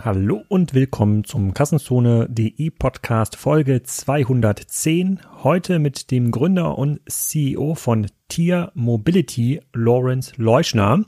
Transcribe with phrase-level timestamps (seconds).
[0.00, 5.18] Hallo und willkommen zum Kassenzone.de Podcast Folge 210.
[5.42, 11.04] Heute mit dem Gründer und CEO von Tier Mobility, Lawrence Leuschner,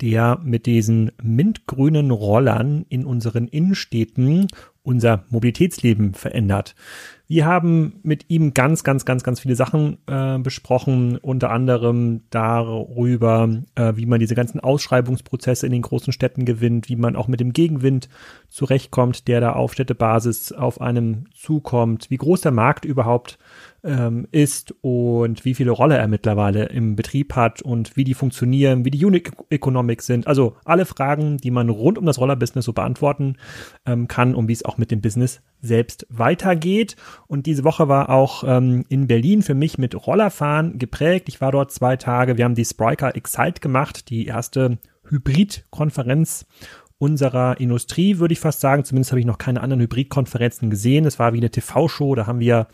[0.00, 4.48] der mit diesen mintgrünen Rollern in unseren Innenstädten
[4.82, 6.74] unser Mobilitätsleben verändert.
[7.30, 13.50] Wir haben mit ihm ganz, ganz, ganz, ganz viele Sachen äh, besprochen, unter anderem darüber,
[13.74, 17.40] äh, wie man diese ganzen Ausschreibungsprozesse in den großen Städten gewinnt, wie man auch mit
[17.40, 18.08] dem Gegenwind
[18.48, 23.38] zurechtkommt, der da auf Städtebasis auf einem zukommt, wie groß der Markt überhaupt
[23.88, 28.84] ähm, ist und wie viele Rolle er mittlerweile im Betrieb hat und wie die funktionieren,
[28.84, 30.26] wie die Unit Economics sind.
[30.26, 33.36] Also alle Fragen, die man rund um das Rollerbusiness so beantworten
[33.86, 36.96] ähm, kann und wie es auch mit dem Business selbst weitergeht.
[37.26, 41.28] Und diese Woche war auch ähm, in Berlin für mich mit Rollerfahren geprägt.
[41.28, 42.36] Ich war dort zwei Tage.
[42.36, 46.46] Wir haben die Spriker Excite gemacht, die erste Hybrid-Konferenz
[46.98, 48.84] unserer Industrie, würde ich fast sagen.
[48.84, 51.06] Zumindest habe ich noch keine anderen Hybrid-Konferenzen gesehen.
[51.06, 52.14] Es war wie eine TV-Show.
[52.14, 52.66] Da haben wir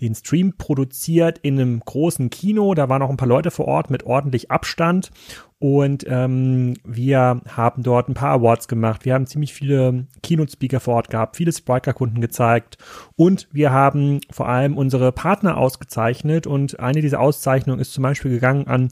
[0.00, 2.74] den Stream produziert in einem großen Kino.
[2.74, 5.10] Da waren auch ein paar Leute vor Ort mit ordentlich Abstand.
[5.58, 9.04] Und ähm, wir haben dort ein paar Awards gemacht.
[9.04, 12.78] Wir haben ziemlich viele Keynote-Speaker vor Ort gehabt, viele Spriker-Kunden gezeigt.
[13.16, 16.46] Und wir haben vor allem unsere Partner ausgezeichnet.
[16.46, 18.88] Und eine dieser Auszeichnungen ist zum Beispiel gegangen an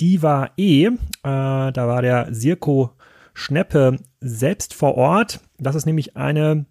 [0.00, 0.86] Diva E.
[0.86, 0.92] Äh,
[1.22, 2.90] da war der Sirko
[3.32, 5.40] Schneppe selbst vor Ort.
[5.58, 6.66] Das ist nämlich eine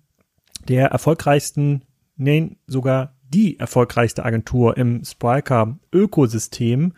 [0.67, 1.83] der erfolgreichsten,
[2.17, 6.93] nein, sogar die erfolgreichste Agentur im Spriker-Ökosystem.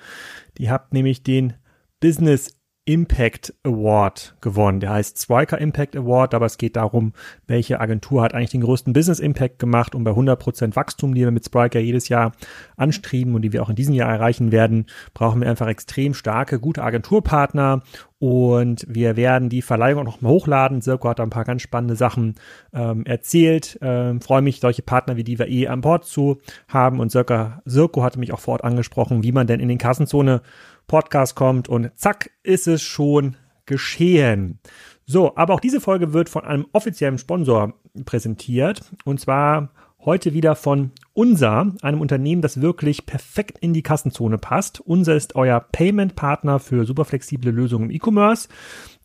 [0.57, 1.53] Die hat nämlich den
[1.99, 4.79] Business Impact Award gewonnen.
[4.79, 7.13] Der heißt Spriker Impact Award, aber es geht darum,
[7.45, 11.29] welche Agentur hat eigentlich den größten Business Impact gemacht und bei 100% Wachstum, die wir
[11.29, 12.31] mit Spriker jedes Jahr
[12.77, 16.59] anstreben und die wir auch in diesem Jahr erreichen werden, brauchen wir einfach extrem starke,
[16.59, 17.83] gute Agenturpartner
[18.19, 20.81] und wir werden die Verleihung auch noch mal hochladen.
[20.81, 22.35] Sirko hat da ein paar ganz spannende Sachen
[22.73, 23.79] ähm, erzählt.
[23.81, 28.03] Ähm, Freue mich, solche Partner wie Diva E an Bord zu haben und Sirko, Sirko
[28.03, 30.41] hatte mich auch vor Ort angesprochen, wie man denn in den Kassenzone
[30.87, 34.59] Podcast kommt und zack ist es schon geschehen.
[35.05, 37.73] So, aber auch diese Folge wird von einem offiziellen Sponsor
[38.05, 39.71] präsentiert und zwar
[40.03, 44.79] heute wieder von Unser, einem Unternehmen, das wirklich perfekt in die Kassenzone passt.
[44.79, 48.47] Unser ist euer Payment-Partner für super flexible Lösungen im E-Commerce,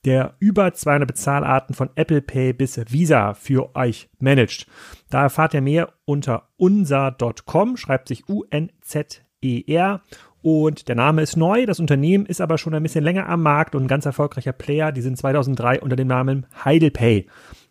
[0.04, 4.68] der über 200 Bezahlarten von Apple Pay bis Visa für euch managt.
[5.10, 10.00] Da erfahrt ihr mehr unter unser.com, schreibt sich U-N-Z-E-R
[10.40, 13.74] und der Name ist neu, das Unternehmen ist aber schon ein bisschen länger am Markt
[13.74, 14.92] und ein ganz erfolgreicher Player.
[14.92, 17.26] Die sind 2003 unter dem Namen Heidelpay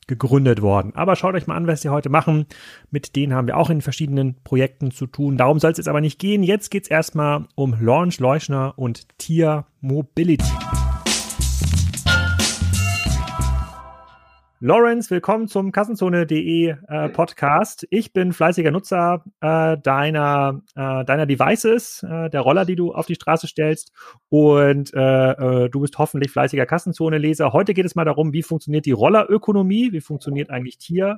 [0.08, 0.92] gegründet worden.
[0.96, 2.46] Aber schaut euch mal an, was sie heute machen.
[2.92, 5.38] Mit denen haben wir auch in verschiedenen Projekten zu tun.
[5.38, 6.44] Darum soll es jetzt aber nicht gehen.
[6.44, 10.44] Jetzt geht es erstmal um Launch Leuschner und Tier Mobility.
[14.66, 17.86] Lawrence, willkommen zum Kassenzone.de äh, Podcast.
[17.90, 23.06] Ich bin fleißiger Nutzer äh, deiner, äh, deiner Devices, äh, der Roller, die du auf
[23.06, 23.92] die Straße stellst.
[24.30, 27.52] Und äh, äh, du bist hoffentlich fleißiger Kassenzone-Leser.
[27.52, 31.18] Heute geht es mal darum, wie funktioniert die Rollerökonomie, wie funktioniert eigentlich Tier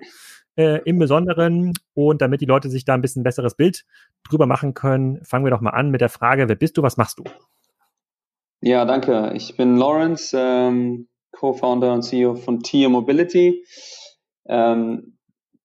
[0.56, 1.74] im Besonderen.
[1.94, 3.86] Und damit die Leute sich da ein bisschen besseres Bild
[4.28, 6.98] drüber machen können, fangen wir doch mal an mit der Frage, wer bist du, was
[6.98, 7.26] machst du?
[8.62, 9.34] Ja, danke.
[9.36, 10.36] Ich bin Lawrence.
[10.36, 13.64] Ähm Co-Founder und CEO von Tier Mobility.
[14.48, 15.18] Ähm,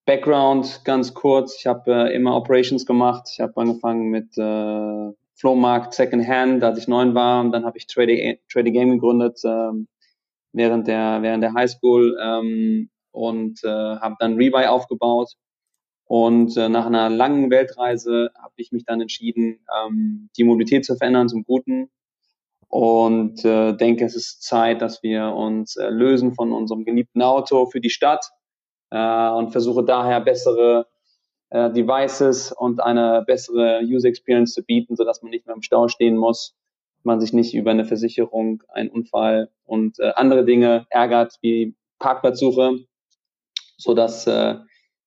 [0.05, 3.29] Background ganz kurz, ich habe äh, immer Operations gemacht.
[3.33, 7.41] Ich habe angefangen mit äh, Flohmarkt Second Hand, als ich neun war.
[7.41, 8.39] Und dann habe ich Trading
[8.73, 9.87] Game gegründet ähm,
[10.53, 15.35] während der während der Highschool ähm, und äh, habe dann Rebuy aufgebaut.
[16.05, 20.97] Und äh, nach einer langen Weltreise habe ich mich dann entschieden, ähm, die Mobilität zu
[20.97, 21.89] verändern zum Guten
[22.71, 27.67] und äh, denke, es ist Zeit, dass wir uns äh, lösen von unserem geliebten Auto
[27.67, 28.31] für die Stadt
[28.91, 30.87] äh, und versuche daher bessere
[31.51, 35.89] äh, Devices und eine bessere User Experience zu bieten, sodass man nicht mehr im Stau
[35.89, 36.55] stehen muss,
[37.03, 42.79] man sich nicht über eine Versicherung, einen Unfall und äh, andere Dinge ärgert wie Parkplatzsuche,
[43.79, 44.59] sodass äh,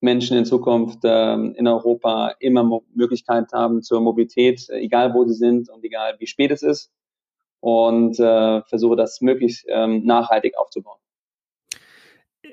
[0.02, 5.32] Menschen in Zukunft äh, in Europa immer Mo Möglichkeit haben zur Mobilität, egal wo sie
[5.32, 6.90] sind und egal wie spät es ist
[7.64, 10.98] und äh, versuche das möglichst ähm, nachhaltig aufzubauen.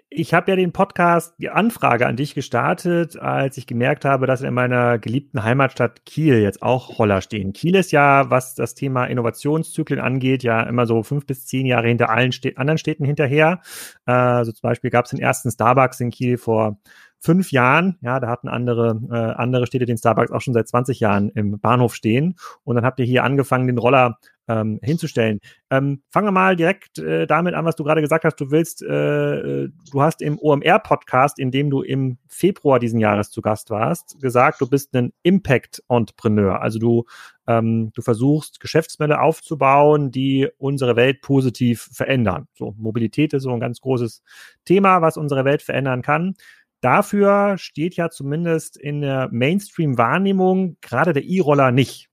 [0.10, 4.42] Ich habe ja den Podcast, die Anfrage an dich gestartet, als ich gemerkt habe, dass
[4.42, 7.52] in meiner geliebten Heimatstadt Kiel jetzt auch Roller stehen.
[7.52, 11.90] Kiel ist ja, was das Thema Innovationszyklen angeht, ja immer so fünf bis zehn Jahre
[11.90, 13.60] hinter allen Städ anderen Städten hinterher.
[14.06, 16.78] Äh, also zum Beispiel gab es den ersten Starbucks in Kiel vor
[17.22, 21.00] fünf Jahren, ja, da hatten andere, äh, andere Städte den Starbucks auch schon seit 20
[21.00, 22.36] Jahren im Bahnhof stehen.
[22.64, 24.18] Und dann habt ihr hier angefangen, den Roller
[24.51, 25.39] ähm, hinzustellen.
[25.69, 28.36] Ähm, fangen wir mal direkt äh, damit an, was du gerade gesagt hast.
[28.36, 33.42] Du willst, äh, du hast im OMR-Podcast, in dem du im Februar diesen Jahres zu
[33.42, 36.62] Gast warst, gesagt, du bist ein Impact-Entrepreneur.
[36.62, 37.06] Also du,
[37.48, 42.47] ähm, du versuchst, Geschäftsmodelle aufzubauen, die unsere Welt positiv verändern.
[42.54, 44.21] So, Mobilität ist so ein ganz großes
[44.65, 46.36] Thema, was unsere Welt verändern kann.
[46.81, 52.09] Dafür steht ja zumindest in der Mainstream-Wahrnehmung gerade der E-Roller nicht.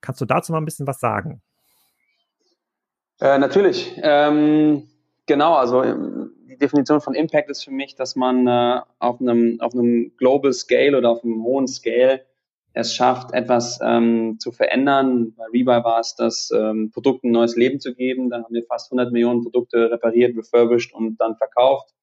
[0.00, 1.42] Kannst du dazu mal ein bisschen was sagen?
[3.22, 3.92] Äh, natürlich.
[4.02, 4.88] Ähm,
[5.26, 9.60] genau, also ähm, die Definition von Impact ist für mich, dass man äh, auf, einem,
[9.60, 12.26] auf einem Global Scale oder auf einem hohen Scale
[12.72, 15.34] es schafft, etwas ähm, zu verändern.
[15.36, 18.28] Bei Rebuy war es das, ähm, Produkten ein neues Leben zu geben.
[18.28, 21.94] Da haben wir fast 100 Millionen Produkte repariert, refurbished und dann verkauft.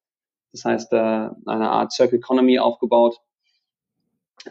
[0.54, 3.20] Das heißt, äh, eine Art Circle Economy aufgebaut.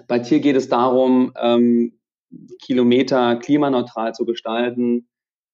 [0.06, 1.98] Bei Tier geht es darum, ähm,
[2.60, 5.08] Kilometer klimaneutral zu gestalten.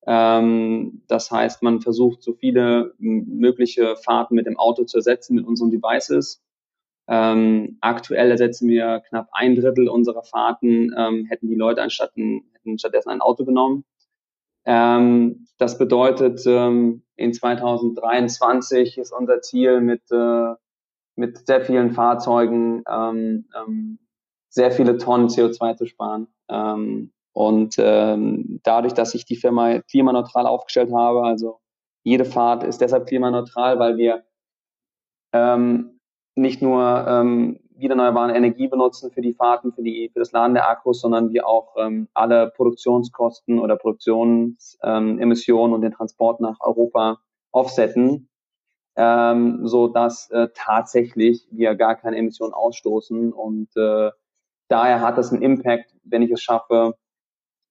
[0.06, 5.46] Ähm, das heißt, man versucht, so viele mögliche Fahrten mit dem Auto zu ersetzen mit
[5.46, 6.42] unseren Devices.
[7.06, 12.44] Ähm, aktuell ersetzen wir knapp ein Drittel unserer Fahrten, ähm, hätten die Leute anstatt ein,
[12.54, 13.84] hätten stattdessen ein Auto genommen.
[14.66, 20.54] Ähm, das bedeutet, ähm, in 2023 ist unser Ziel mit, äh,
[21.16, 23.98] mit sehr vielen Fahrzeugen ähm, ähm,
[24.48, 26.28] sehr viele Tonnen CO2 zu sparen.
[26.48, 31.58] Ähm, und ähm, dadurch, dass ich die Firma klimaneutral aufgestellt habe, also
[32.04, 34.25] jede Fahrt ist deshalb klimaneutral, weil wir
[35.32, 35.98] ähm,
[36.36, 40.54] nicht nur ähm, wieder erneuerbare Energie benutzen für die Fahrten, für, die, für das Laden
[40.54, 46.60] der Akkus, sondern wir auch ähm, alle Produktionskosten oder Produktionsemissionen ähm, und den Transport nach
[46.60, 47.19] Europa
[47.50, 48.28] offsetten,
[48.96, 53.32] ähm, so dass äh, tatsächlich wir gar keine Emissionen ausstoßen.
[53.32, 54.12] Und äh,
[54.69, 56.94] daher hat das einen Impact, wenn ich es schaffe,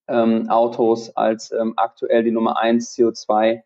[0.08, 3.62] ähm, Autos als ähm, aktuell die Nummer eins CO2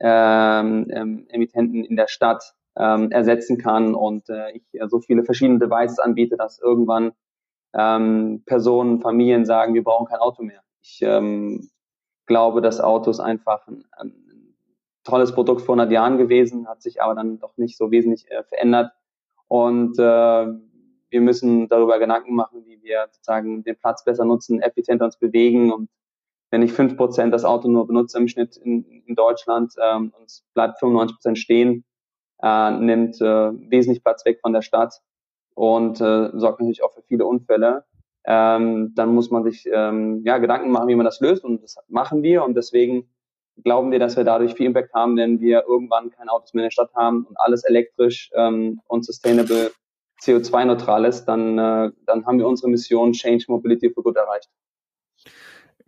[0.00, 5.58] ähm, ähm, in der Stadt ähm, ersetzen kann und äh, ich äh, so viele verschiedene
[5.58, 7.12] Devices anbiete, dass irgendwann
[7.74, 10.60] Personen, Familien sagen, wir brauchen kein Auto mehr.
[10.82, 11.02] Ich
[12.26, 14.22] glaube, dass Autos einfach ein, ein
[15.04, 18.42] tolles Produkt vor 100 Jahren gewesen, hat sich aber dann doch nicht so wesentlich äh,
[18.44, 18.92] verändert.
[19.48, 20.46] Und äh,
[21.12, 25.72] wir müssen darüber Gedanken machen, wie wir sozusagen den Platz besser nutzen, effizienter uns bewegen.
[25.72, 25.88] Und
[26.50, 30.24] wenn ich fünf Prozent das Auto nur benutze im Schnitt in, in Deutschland ähm, und
[30.24, 31.84] es bleibt 95 Prozent stehen,
[32.42, 34.94] äh, nimmt äh, wesentlich Platz weg von der Stadt
[35.54, 37.84] und äh, sorgt natürlich auch für viele Unfälle.
[38.24, 41.76] Ähm, dann muss man sich ähm, ja, Gedanken machen, wie man das löst und das
[41.88, 43.08] machen wir und deswegen
[43.64, 46.66] glauben wir, dass wir dadurch viel Impact haben, wenn wir irgendwann kein Autos mehr in
[46.66, 49.72] der Stadt haben und alles elektrisch ähm, und sustainable
[50.22, 54.48] CO2-neutral ist, dann, äh, dann haben wir unsere Mission Change Mobility for Good erreicht.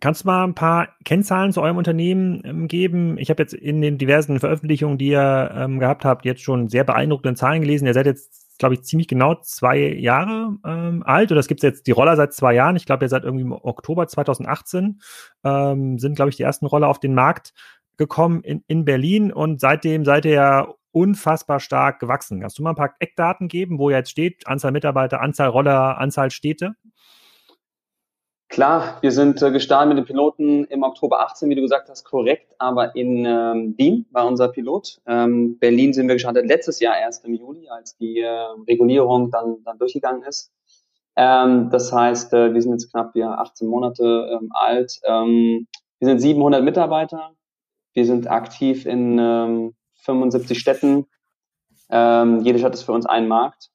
[0.00, 3.16] Kannst du mal ein paar Kennzahlen zu eurem Unternehmen ähm, geben?
[3.16, 6.84] Ich habe jetzt in den diversen Veröffentlichungen, die ihr ähm, gehabt habt, jetzt schon sehr
[6.84, 7.86] beeindruckende Zahlen gelesen.
[7.86, 11.86] Ihr seid jetzt, glaube ich, ziemlich genau zwei Jahre ähm, alt oder es gibt jetzt
[11.86, 12.76] die Roller seit zwei Jahren.
[12.76, 15.00] Ich glaube, ihr seid irgendwie im Oktober 2018,
[15.44, 17.54] ähm, sind, glaube ich, die ersten Roller auf den Markt
[17.96, 22.40] gekommen in, in Berlin und seitdem seid ihr ja unfassbar stark gewachsen.
[22.40, 26.30] Kannst du mal ein paar Eckdaten geben, wo jetzt steht, Anzahl Mitarbeiter, Anzahl Roller, Anzahl
[26.30, 26.74] Städte?
[28.48, 32.04] Klar, wir sind äh, gestartet mit den Piloten im Oktober 18, wie du gesagt hast,
[32.04, 35.00] korrekt, aber in ähm, Wien war unser Pilot.
[35.06, 38.30] Ähm, Berlin sind wir gestartet letztes Jahr erst im Juli, als die äh,
[38.68, 40.52] Regulierung dann, dann durchgegangen ist.
[41.16, 45.00] Ähm, das heißt, äh, wir sind jetzt knapp ja, 18 Monate ähm, alt.
[45.02, 45.66] Ähm,
[45.98, 47.32] wir sind 700 Mitarbeiter.
[47.92, 49.74] Wir sind aktiv in
[50.04, 51.06] 75 ähm, Städten.
[51.90, 53.70] Ähm, jede Stadt ist für uns ein Markt.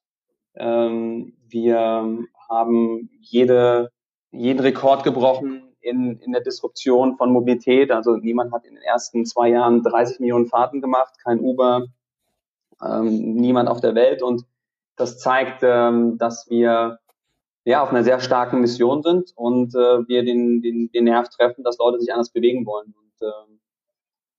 [0.56, 3.92] Ähm, wir haben jede
[4.32, 7.92] jeden Rekord gebrochen in, in der Disruption von Mobilität.
[7.92, 11.86] Also niemand hat in den ersten zwei Jahren 30 Millionen Fahrten gemacht, kein Uber,
[12.84, 14.22] ähm, niemand auf der Welt.
[14.22, 14.46] Und
[14.96, 17.00] das zeigt, ähm, dass wir
[17.66, 21.64] ja auf einer sehr starken Mission sind und äh, wir den, den, den Nerv treffen,
[21.64, 22.94] dass Leute sich anders bewegen wollen.
[22.98, 23.60] Und ähm,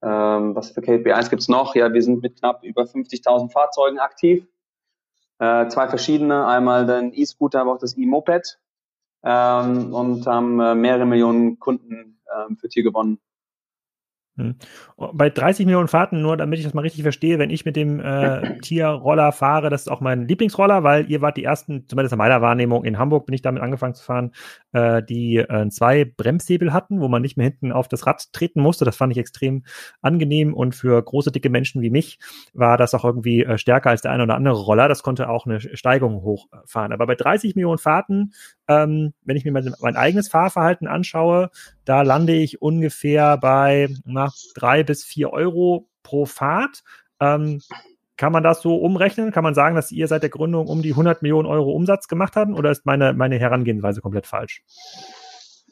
[0.03, 1.75] ähm, was für KPIs gibt's noch?
[1.75, 4.47] Ja, wir sind mit knapp über 50.000 Fahrzeugen aktiv.
[5.39, 8.59] Äh, zwei verschiedene, einmal den E-Scooter, aber auch das E-Moped
[9.25, 13.19] ähm, und haben äh, mehrere Millionen Kunden ähm, für Tier gewonnen.
[14.37, 14.55] Hm.
[14.97, 18.01] Bei 30 Millionen Fahrten, nur damit ich das mal richtig verstehe, wenn ich mit dem
[18.01, 22.19] äh, Tierroller fahre, das ist auch mein Lieblingsroller, weil ihr wart die ersten, zumindest in
[22.19, 24.33] meiner Wahrnehmung, in Hamburg bin ich damit angefangen zu fahren,
[24.73, 28.61] äh, die äh, zwei Bremshebel hatten, wo man nicht mehr hinten auf das Rad treten
[28.61, 28.85] musste.
[28.85, 29.65] Das fand ich extrem
[30.01, 32.19] angenehm und für große, dicke Menschen wie mich
[32.53, 34.89] war das auch irgendwie äh, stärker als der eine oder andere Roller.
[34.89, 36.93] Das konnte auch eine Steigung hochfahren.
[36.93, 38.33] Aber bei 30 Millionen Fahrten,
[38.69, 41.51] ähm, wenn ich mir mein, mein eigenes Fahrverhalten anschaue,
[41.85, 46.83] da lande ich ungefähr bei na, drei bis vier Euro pro Fahrt.
[47.21, 47.61] Ähm,
[48.21, 49.33] kann man das so umrechnen?
[49.33, 52.37] Kann man sagen, dass ihr seit der Gründung um die 100 Millionen Euro Umsatz gemacht
[52.37, 52.53] habt?
[52.53, 54.63] Oder ist meine, meine Herangehensweise komplett falsch?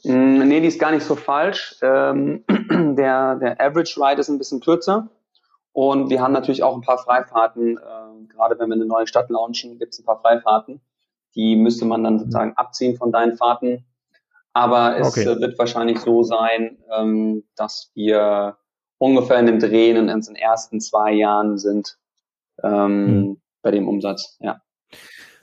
[0.02, 1.76] Mm, nee, die ist gar nicht so falsch.
[1.82, 2.44] Ähm,
[2.96, 5.10] der, der Average Ride ist ein bisschen kürzer.
[5.72, 7.76] Und wir haben natürlich auch ein paar Freifahrten.
[7.76, 10.80] Äh, gerade wenn wir eine neue Stadt launchen, gibt es ein paar Freifahrten.
[11.34, 13.84] Die müsste man dann sozusagen abziehen von deinen Fahrten.
[14.54, 15.24] Aber es okay.
[15.24, 18.56] Äh, wird wahrscheinlich so sein, ähm, dass wir
[18.96, 21.98] ungefähr in dem Drehen in den ersten zwei Jahren sind
[22.62, 23.40] ähm, mhm.
[23.62, 24.60] bei dem Umsatz, ja.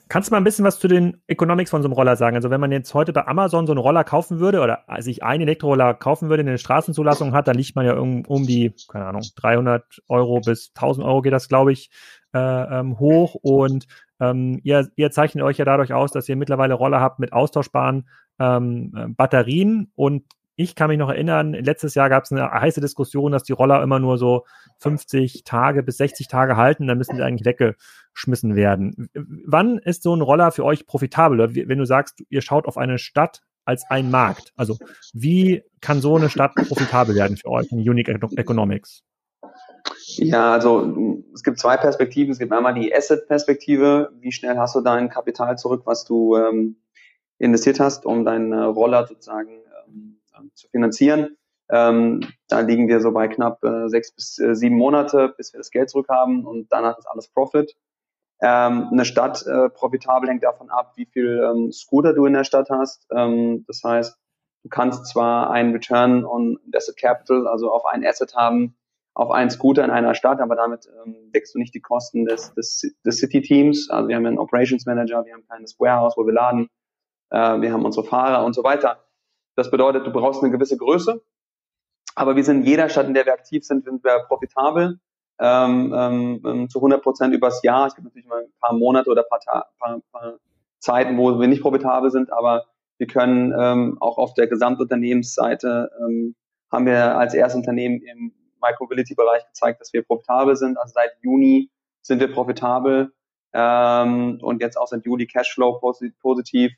[0.07, 2.35] Kannst du mal ein bisschen was zu den Economics von so einem Roller sagen?
[2.35, 5.41] Also wenn man jetzt heute bei Amazon so einen Roller kaufen würde oder sich einen
[5.41, 9.05] Elektroroller kaufen würde, der eine Straßenzulassung hat, dann liegt man ja um, um die, keine
[9.05, 11.89] Ahnung, 300 Euro bis 1000 Euro geht das, glaube ich,
[12.35, 13.35] äh, ähm, hoch.
[13.41, 13.87] Und
[14.19, 18.07] ähm, ihr, ihr zeichnet euch ja dadurch aus, dass ihr mittlerweile Roller habt mit austauschbaren
[18.37, 20.23] ähm, äh, Batterien und
[20.55, 23.83] ich kann mich noch erinnern, letztes Jahr gab es eine heiße Diskussion, dass die Roller
[23.83, 24.45] immer nur so
[24.79, 29.09] 50 Tage bis 60 Tage halten, dann müssen sie eigentlich weggeschmissen werden.
[29.13, 31.55] Wann ist so ein Roller für euch profitabel?
[31.55, 34.77] Wenn du sagst, ihr schaut auf eine Stadt als ein Markt, also
[35.13, 39.03] wie kann so eine Stadt profitabel werden für euch in Unique Economics?
[40.17, 42.31] Ja, also es gibt zwei Perspektiven.
[42.31, 44.11] Es gibt einmal die Asset-Perspektive.
[44.19, 46.77] Wie schnell hast du dein Kapital zurück, was du ähm,
[47.37, 49.64] investiert hast, um deinen äh, Roller sozusagen
[50.53, 51.37] zu finanzieren.
[51.69, 55.57] Ähm, da liegen wir so bei knapp äh, sechs bis äh, sieben Monate, bis wir
[55.57, 57.75] das Geld zurückhaben und danach ist alles Profit.
[58.41, 62.43] Ähm, eine Stadt äh, profitabel hängt davon ab, wie viel ähm, Scooter du in der
[62.43, 63.07] Stadt hast.
[63.09, 64.17] Ähm, das heißt,
[64.63, 68.75] du kannst zwar einen Return on Invested Capital, also auf ein Asset haben,
[69.15, 72.53] auf einen Scooter in einer Stadt, aber damit ähm, deckst du nicht die Kosten des,
[72.53, 73.89] des, des City-Teams.
[73.89, 76.69] Also wir haben einen Operations Manager, wir haben ein kleines Warehouse, wo wir laden,
[77.31, 79.04] äh, wir haben unsere Fahrer und so weiter.
[79.55, 81.21] Das bedeutet, du brauchst eine gewisse Größe.
[82.15, 84.99] Aber wir sind in jeder Stadt, in der wir aktiv sind, sind wir profitabel.
[85.37, 87.87] Ähm, ähm, zu 100 Prozent übers Jahr.
[87.87, 89.39] Es gibt natürlich mal ein paar Monate oder paar,
[89.77, 90.39] paar, paar
[90.79, 92.65] Zeiten, wo wir nicht profitabel sind, aber
[92.97, 96.35] wir können ähm, auch auf der Gesamtunternehmensseite ähm,
[96.71, 100.77] haben wir als erstes Unternehmen im Micromobility-Bereich gezeigt, dass wir profitabel sind.
[100.77, 101.69] Also seit Juni
[102.01, 103.11] sind wir profitabel
[103.53, 105.79] ähm, und jetzt auch seit Juli Cashflow
[106.21, 106.71] positiv.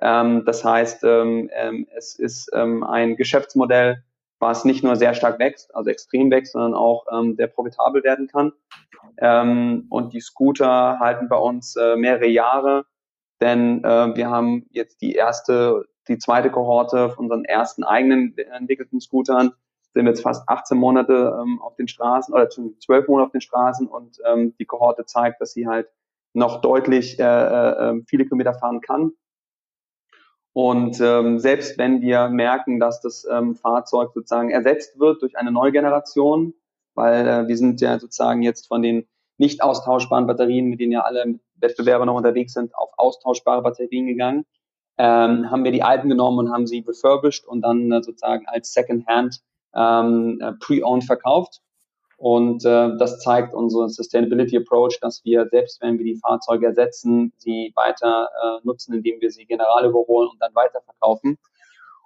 [0.00, 4.02] Ähm, das heißt, ähm, ähm, es ist ein Geschäftsmodell,
[4.38, 8.26] was nicht nur sehr stark wächst, also extrem wächst, sondern auch ähm, sehr profitabel werden
[8.26, 8.52] kann.
[9.18, 12.84] Ähm, und die Scooter halten bei uns äh, mehrere Jahre,
[13.40, 19.00] denn äh, wir haben jetzt die erste, die zweite Kohorte von unseren ersten eigenen entwickelten
[19.00, 19.52] Scootern,
[19.94, 23.86] sind jetzt fast 18 Monate ähm, auf den Straßen oder 12 Monate auf den Straßen.
[23.86, 24.18] Und
[24.58, 25.88] die Kohorte zeigt, dass sie halt
[26.32, 29.12] noch deutlich äh, äh, viele Kilometer fahren kann
[30.54, 35.50] und ähm, selbst wenn wir merken, dass das ähm, Fahrzeug sozusagen ersetzt wird durch eine
[35.50, 36.54] neue Generation,
[36.94, 41.00] weil äh, wir sind ja sozusagen jetzt von den nicht austauschbaren Batterien, mit denen ja
[41.00, 44.46] alle Wettbewerber noch unterwegs sind, auf austauschbare Batterien gegangen,
[44.96, 48.72] ähm, haben wir die alten genommen und haben sie refurbished und dann äh, sozusagen als
[48.72, 49.40] Second-Hand
[49.74, 51.62] ähm, äh, pre-owned verkauft.
[52.24, 57.34] Und äh, das zeigt unsere Sustainability Approach, dass wir selbst wenn wir die Fahrzeuge ersetzen,
[57.36, 61.36] sie weiter äh, nutzen, indem wir sie general überholen und dann weiterverkaufen.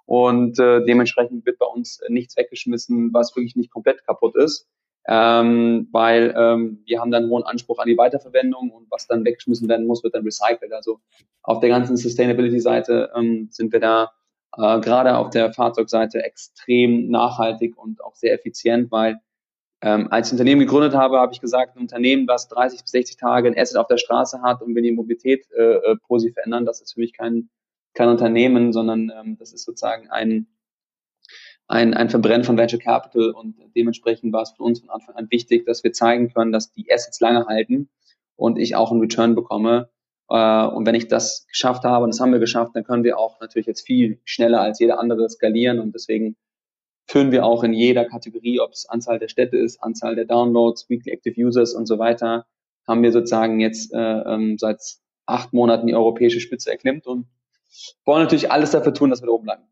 [0.05, 4.67] Und äh, dementsprechend wird bei uns nichts weggeschmissen, was wirklich nicht komplett kaputt ist.
[5.07, 9.23] Ähm, weil ähm, wir haben dann einen hohen Anspruch an die Weiterverwendung und was dann
[9.23, 10.73] weggeschmissen werden muss, wird dann recycelt.
[10.73, 10.99] Also
[11.43, 14.11] auf der ganzen Sustainability-Seite ähm, sind wir da
[14.57, 19.21] äh, gerade auf der Fahrzeugseite extrem nachhaltig und auch sehr effizient, weil
[19.81, 23.17] ähm, als ich Unternehmen gegründet habe, habe ich gesagt, ein Unternehmen, was 30 bis 60
[23.17, 26.65] Tage ein Asset auf der Straße hat und wir die Mobilität äh, äh, positiv verändern,
[26.65, 27.49] das ist für mich kein,
[27.93, 30.47] kein Unternehmen, sondern ähm, das ist sozusagen ein,
[31.67, 35.27] ein, ein Verbrennen von Venture Capital und dementsprechend war es für uns von Anfang an
[35.31, 37.89] wichtig, dass wir zeigen können, dass die Assets lange halten
[38.35, 39.89] und ich auch einen Return bekomme.
[40.29, 43.17] Äh, und wenn ich das geschafft habe, und das haben wir geschafft, dann können wir
[43.17, 46.35] auch natürlich jetzt viel schneller als jeder andere skalieren und deswegen
[47.09, 50.89] führen wir auch in jeder Kategorie, ob es Anzahl der Städte ist, Anzahl der Downloads,
[50.89, 52.45] Weekly Active Users und so weiter,
[52.87, 54.79] haben wir sozusagen jetzt äh, ähm, seit
[55.25, 57.25] acht Monaten die europäische Spitze erklimmt und
[58.05, 59.63] wollen natürlich alles dafür tun, dass wir da oben bleiben.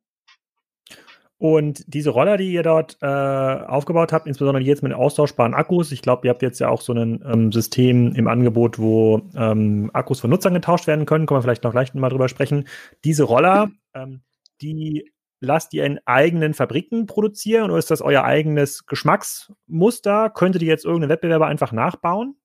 [1.40, 6.02] Und diese Roller, die ihr dort äh, aufgebaut habt, insbesondere jetzt mit austauschbaren Akkus, ich
[6.02, 10.20] glaube, ihr habt jetzt ja auch so ein ähm, System im Angebot, wo ähm, Akkus
[10.20, 12.68] von Nutzern getauscht werden können, können wir vielleicht noch gleich mal drüber sprechen.
[13.04, 14.22] Diese Roller, ähm,
[14.62, 20.30] die lasst ihr in eigenen Fabriken produzieren oder ist das euer eigenes Geschmacksmuster?
[20.30, 22.36] Könntet ihr jetzt irgendeinen Wettbewerber einfach nachbauen?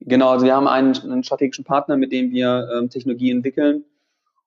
[0.00, 3.84] Genau, also wir haben einen, einen strategischen Partner, mit dem wir ähm, Technologie entwickeln.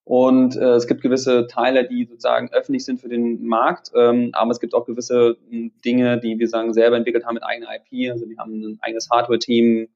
[0.04, 4.52] Und äh, es gibt gewisse Teile, die sozusagen öffentlich sind für den Markt, ähm, aber
[4.52, 8.12] es gibt auch gewisse hm, Dinge, die wir sagen selber entwickelt haben mit eigener IP.
[8.12, 9.88] Also wir haben ein eigenes Hardware-Team,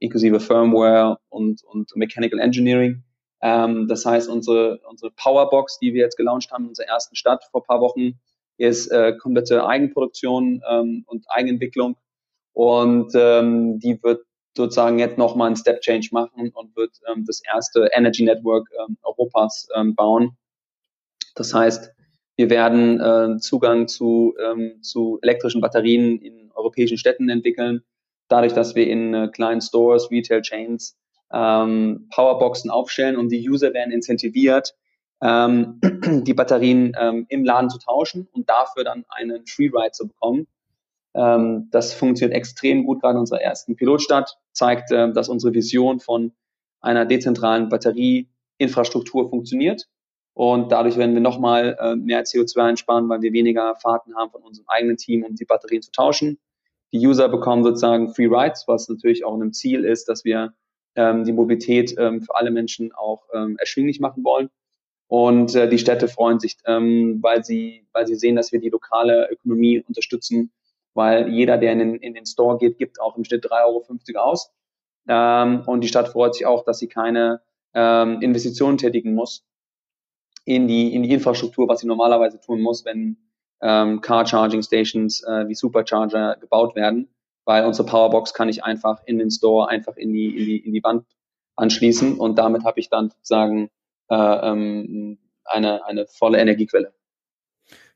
[0.00, 3.04] inklusive Firmware und, und Mechanical Engineering.
[3.44, 7.44] Ähm, das heißt, unsere, unsere Powerbox, die wir jetzt gelauncht haben in unserer ersten Stadt
[7.52, 8.18] vor paar Wochen,
[8.56, 11.96] ist äh, komplette Eigenproduktion ähm, und Eigenentwicklung.
[12.54, 14.24] Und ähm, die wird
[14.56, 18.96] sozusagen jetzt nochmal einen Step Change machen und wird ähm, das erste Energy Network ähm,
[19.02, 20.38] Europas ähm, bauen.
[21.34, 21.92] Das heißt,
[22.36, 27.82] wir werden äh, Zugang zu, ähm, zu elektrischen Batterien in europäischen Städten entwickeln,
[28.28, 30.96] dadurch, dass wir in äh, kleinen Stores, Retail Chains
[31.34, 34.74] ähm, Powerboxen aufstellen und die User werden incentiviert,
[35.20, 35.80] ähm,
[36.24, 40.46] die Batterien ähm, im Laden zu tauschen und dafür dann einen Freeride zu bekommen.
[41.14, 45.98] Ähm, das funktioniert extrem gut gerade in unserer ersten Pilotstadt, zeigt, äh, dass unsere Vision
[45.98, 46.32] von
[46.80, 49.88] einer dezentralen Batterieinfrastruktur funktioniert.
[50.34, 54.42] Und dadurch werden wir nochmal äh, mehr CO2 einsparen, weil wir weniger Fahrten haben von
[54.42, 56.38] unserem eigenen Team, um die Batterien zu tauschen.
[56.92, 60.52] Die User bekommen sozusagen Free Rides, was natürlich auch ein Ziel ist, dass wir
[60.96, 64.48] die Mobilität ähm, für alle Menschen auch ähm, erschwinglich machen wollen.
[65.08, 68.70] Und äh, die Städte freuen sich, ähm, weil, sie, weil sie sehen, dass wir die
[68.70, 70.52] lokale Ökonomie unterstützen
[70.94, 74.24] weil jeder, der in den, in den Store geht, gibt auch im Schnitt 3,50 Euro
[74.24, 74.52] aus.
[75.06, 77.42] Ähm, und die Stadt freut sich auch, dass sie keine
[77.74, 79.44] ähm, Investitionen tätigen muss
[80.44, 83.16] in die, in die Infrastruktur, was sie normalerweise tun muss, wenn
[83.60, 87.08] ähm, Car Charging Stations äh, wie Supercharger gebaut werden,
[87.44, 90.72] weil unsere Powerbox kann ich einfach in den Store einfach in die, in die, in
[90.72, 91.04] die Wand
[91.56, 93.70] anschließen und damit habe ich dann sozusagen
[94.10, 96.92] äh, ähm, eine, eine volle Energiequelle.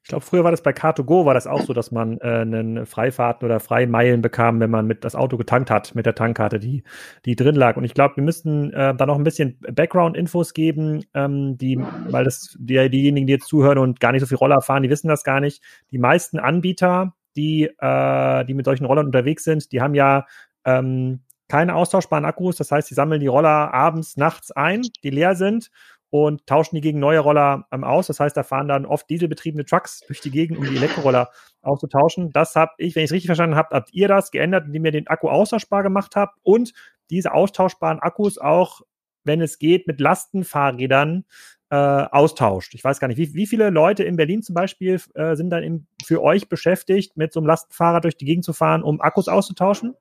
[0.09, 2.87] Ich glaube, früher war das bei Car2Go, war das auch so, dass man äh, einen
[2.87, 6.83] Freifahrten oder Freimeilen bekam, wenn man mit das Auto getankt hat, mit der Tankkarte, die,
[7.27, 7.77] die drin lag.
[7.77, 11.79] Und ich glaube, wir müssten äh, da noch ein bisschen Background-Infos geben, ähm, die,
[12.09, 14.89] weil das die, diejenigen, die jetzt zuhören und gar nicht so viel Roller fahren, die
[14.89, 15.63] wissen das gar nicht.
[15.91, 20.27] Die meisten Anbieter, die, äh, die mit solchen Rollern unterwegs sind, die haben ja
[20.65, 22.57] ähm, keine austauschbaren Akkus.
[22.57, 25.71] Das heißt, sie sammeln die Roller abends, nachts ein, die leer sind
[26.11, 28.09] und tauschen die gegen neue Roller ähm, aus.
[28.09, 31.31] Das heißt, da fahren dann oft dieselbetriebene Trucks durch die Gegend, um die Elektroroller
[31.63, 32.33] auszutauschen.
[32.33, 34.93] Das habe ich, wenn ich es richtig verstanden habe, habt ihr das geändert, indem ihr
[34.93, 36.73] den Akku austauschbar gemacht habt und
[37.11, 38.83] diese austauschbaren Akkus auch,
[39.25, 41.25] wenn es geht, mit Lastenfahrrädern
[41.71, 42.75] äh, austauscht.
[42.75, 45.63] Ich weiß gar nicht, wie, wie viele Leute in Berlin zum Beispiel äh, sind dann
[45.63, 49.29] im, für euch beschäftigt, mit so einem Lastenfahrrad durch die Gegend zu fahren, um Akkus
[49.29, 49.95] auszutauschen?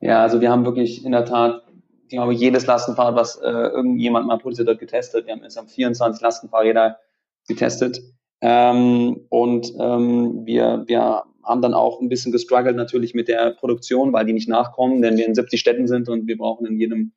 [0.00, 1.62] Ja, also wir haben wirklich in der Tat
[2.10, 5.26] ich glaube, jedes Lastenfahrrad, was äh, irgendjemand mal produziert hat, getestet.
[5.26, 6.98] Wir haben insgesamt 24 Lastenfahrräder
[7.46, 8.00] getestet.
[8.40, 14.12] Ähm, und ähm, wir, wir haben dann auch ein bisschen gestruggelt natürlich mit der Produktion,
[14.12, 17.12] weil die nicht nachkommen, denn wir in 70 Städten sind und wir brauchen in jedem,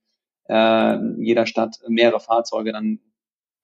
[0.48, 2.72] äh, jeder Stadt mehrere Fahrzeuge.
[2.72, 3.00] Dann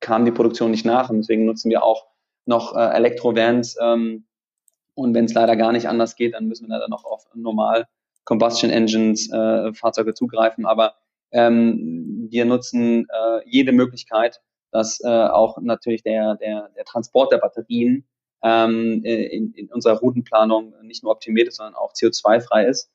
[0.00, 2.06] kam die Produktion nicht nach und deswegen nutzen wir auch
[2.46, 3.76] noch äh, Elektrovans.
[3.80, 4.26] Ähm,
[4.94, 7.86] und wenn es leider gar nicht anders geht, dann müssen wir leider noch auf normal
[8.24, 10.66] Combustion Engines äh, Fahrzeuge zugreifen.
[10.66, 10.94] Aber
[11.32, 14.40] ähm, wir nutzen äh, jede Möglichkeit,
[14.72, 18.04] dass äh, auch natürlich der, der, der Transport der Batterien
[18.42, 22.90] ähm, in, in unserer Routenplanung nicht nur optimiert ist, sondern auch CO2-frei ist.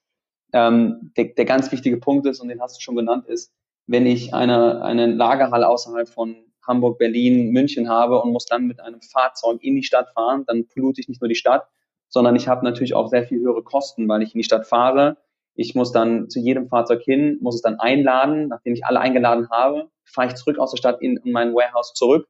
[0.54, 3.54] Ähm, der, der ganz wichtige Punkt ist, und den hast du schon genannt, ist,
[3.88, 8.80] wenn ich eine, eine Lagerhalle außerhalb von Hamburg, Berlin, München habe und muss dann mit
[8.80, 11.68] einem Fahrzeug in die Stadt fahren, dann pollute ich nicht nur die Stadt,
[12.10, 15.18] sondern ich habe natürlich auch sehr viel höhere Kosten, weil ich in die Stadt fahre,
[15.56, 18.50] ich muss dann zu jedem Fahrzeug hin, muss es dann einladen.
[18.50, 21.94] Nachdem ich alle eingeladen habe, fahre ich zurück aus der Stadt in, in mein Warehouse
[21.94, 22.28] zurück.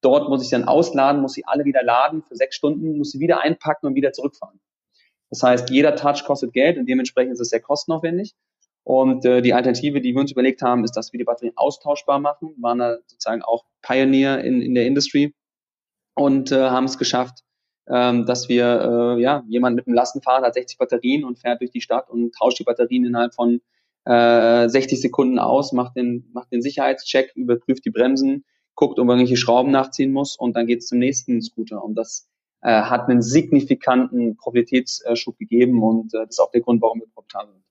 [0.00, 3.20] Dort muss ich dann ausladen, muss sie alle wieder laden für sechs Stunden, muss sie
[3.20, 4.60] wieder einpacken und wieder zurückfahren.
[5.30, 8.34] Das heißt, jeder Touch kostet Geld und dementsprechend ist es sehr kostenaufwendig.
[8.84, 12.18] Und äh, die Alternative, die wir uns überlegt haben, ist, dass wir die Batterien austauschbar
[12.18, 12.54] machen.
[12.56, 15.34] Wir waren da sozusagen auch Pioneer in, in der Industry
[16.14, 17.40] und äh, haben es geschafft,
[17.88, 21.70] ähm, dass wir, äh, ja, jemand mit einem Lastenfahrrad hat 60 Batterien und fährt durch
[21.70, 23.60] die Stadt und tauscht die Batterien innerhalb von
[24.04, 28.44] äh, 60 Sekunden aus, macht den, macht den Sicherheitscheck, überprüft die Bremsen,
[28.74, 31.82] guckt, ob er irgendwelche Schrauben nachziehen muss und dann geht es zum nächsten Scooter.
[31.82, 32.28] Und das
[32.60, 37.08] äh, hat einen signifikanten Profilitätsschub gegeben und äh, das ist auch der Grund, warum wir
[37.14, 37.64] profitabel sind.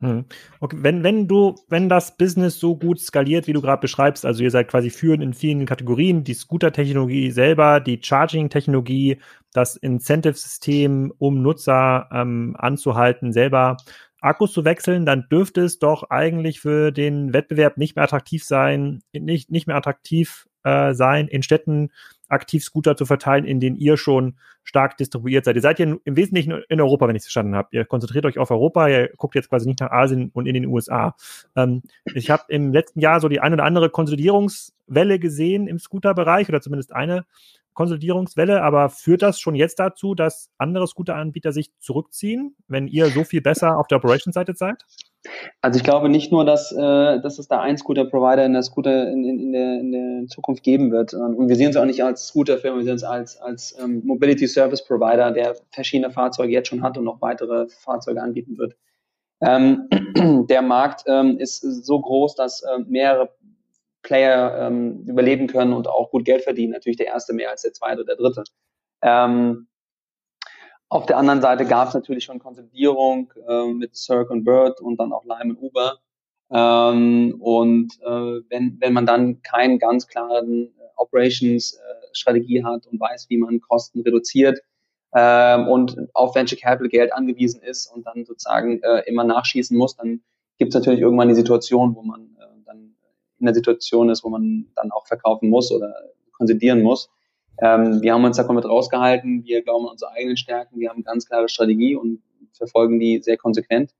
[0.00, 0.26] Hm.
[0.60, 4.44] Okay, wenn, wenn du, wenn das Business so gut skaliert, wie du gerade beschreibst, also
[4.44, 9.18] ihr seid quasi führend in vielen Kategorien, die Scooter-Technologie selber, die Charging-Technologie,
[9.52, 13.76] das Incentive-System, um Nutzer ähm, anzuhalten, selber
[14.20, 19.02] Akkus zu wechseln, dann dürfte es doch eigentlich für den Wettbewerb nicht mehr attraktiv sein,
[19.12, 21.90] nicht, nicht mehr attraktiv äh, sein, in Städten
[22.28, 25.56] aktiv Scooter zu verteilen, in denen ihr schon stark distribuiert seid.
[25.56, 27.68] Ihr seid ja im Wesentlichen in Europa, wenn ich es verstanden habe.
[27.72, 30.66] Ihr konzentriert euch auf Europa, ihr guckt jetzt quasi nicht nach Asien und in den
[30.66, 31.14] USA.
[31.56, 31.82] Ähm,
[32.14, 36.60] ich habe im letzten Jahr so die ein oder andere Konsolidierungswelle gesehen im Scooter-Bereich oder
[36.60, 37.24] zumindest eine
[37.78, 43.22] Konsolidierungswelle, aber führt das schon jetzt dazu, dass andere Scooter-Anbieter sich zurückziehen, wenn ihr so
[43.22, 44.84] viel besser auf der Operation-Seite seid?
[45.60, 49.10] Also ich glaube nicht nur, dass, äh, dass es da einen Scooter-Provider in der Scooter
[49.10, 51.14] in, in, in, der, in der Zukunft geben wird.
[51.14, 54.46] Und wir sehen uns auch nicht als Scooter-Firma, wir sehen uns als, als ähm, Mobility
[54.46, 58.76] Service Provider, der verschiedene Fahrzeuge jetzt schon hat und noch weitere Fahrzeuge anbieten wird.
[59.40, 59.88] Ähm,
[60.48, 63.30] der Markt ähm, ist so groß, dass äh, mehrere
[64.02, 66.72] Player ähm, überleben können und auch gut Geld verdienen.
[66.72, 68.44] Natürlich der erste mehr als der zweite oder der dritte.
[69.02, 69.67] Ähm,
[70.88, 74.98] auf der anderen Seite gab es natürlich schon Konsolidierung äh, mit Cirque und Bird und
[74.98, 75.98] dann auch Lime und Uber.
[76.50, 82.98] Ähm, und äh, wenn, wenn man dann keinen ganz klaren äh, Operations-Strategie äh, hat und
[82.98, 84.60] weiß, wie man Kosten reduziert
[85.14, 89.96] ähm, und auf Venture Capital Geld angewiesen ist und dann sozusagen äh, immer nachschießen muss,
[89.96, 90.22] dann
[90.56, 92.94] gibt es natürlich irgendwann die Situation, wo man äh, dann
[93.38, 95.94] in der Situation ist, wo man dann auch verkaufen muss oder
[96.32, 97.10] konsolidieren muss.
[97.60, 99.44] Ähm, wir haben uns da komplett rausgehalten.
[99.44, 100.78] Wir glauben an unsere eigenen Stärken.
[100.78, 103.94] Wir haben eine ganz klare Strategie und verfolgen die sehr konsequent.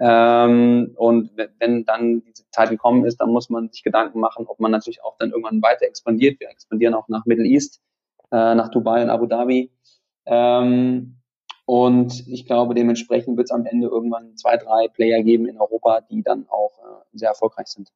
[0.00, 4.60] Ähm, und wenn dann diese Zeit gekommen ist, dann muss man sich Gedanken machen, ob
[4.60, 6.38] man natürlich auch dann irgendwann weiter expandiert.
[6.40, 7.80] Wir expandieren auch nach Middle East,
[8.30, 9.72] äh, nach Dubai und Abu Dhabi.
[10.26, 11.16] Ähm,
[11.66, 16.00] und ich glaube, dementsprechend wird es am Ende irgendwann zwei, drei Player geben in Europa,
[16.00, 17.90] die dann auch äh, sehr erfolgreich sind.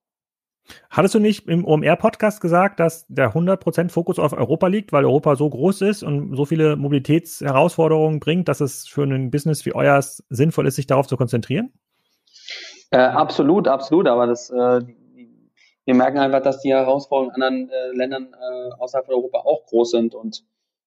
[0.90, 5.36] Hattest du nicht im OMR-Podcast gesagt, dass der 100% Fokus auf Europa liegt, weil Europa
[5.36, 10.24] so groß ist und so viele Mobilitätsherausforderungen bringt, dass es für ein Business wie euers
[10.28, 11.72] sinnvoll ist, sich darauf zu konzentrieren?
[12.90, 14.06] Äh, absolut, absolut.
[14.06, 14.80] Aber das, äh,
[15.84, 19.66] wir merken einfach, dass die Herausforderungen in anderen äh, Ländern äh, außerhalb von Europa auch
[19.66, 20.14] groß sind.
[20.14, 20.44] Und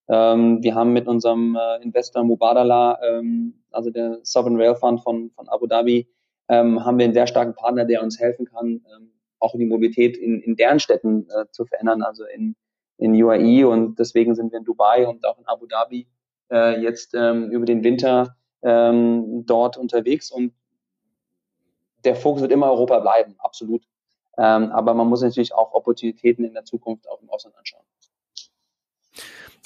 [0.07, 5.31] ähm, wir haben mit unserem äh, Investor Mubadala, ähm, also der Sovereign Rail Fund von,
[5.31, 6.07] von Abu Dhabi,
[6.47, 9.11] ähm, haben wir einen sehr starken Partner, der uns helfen kann, ähm,
[9.45, 12.55] auch die Mobilität in, in deren Städten äh, zu verändern, also in,
[12.97, 16.07] in UAE und deswegen sind wir in Dubai und auch in Abu Dhabi
[16.51, 20.53] äh, jetzt ähm, über den Winter ähm, dort unterwegs und
[22.03, 23.83] der Fokus wird immer Europa bleiben, absolut.
[24.37, 27.85] Ähm, aber man muss natürlich auch Opportunitäten in der Zukunft auch im Ausland anschauen.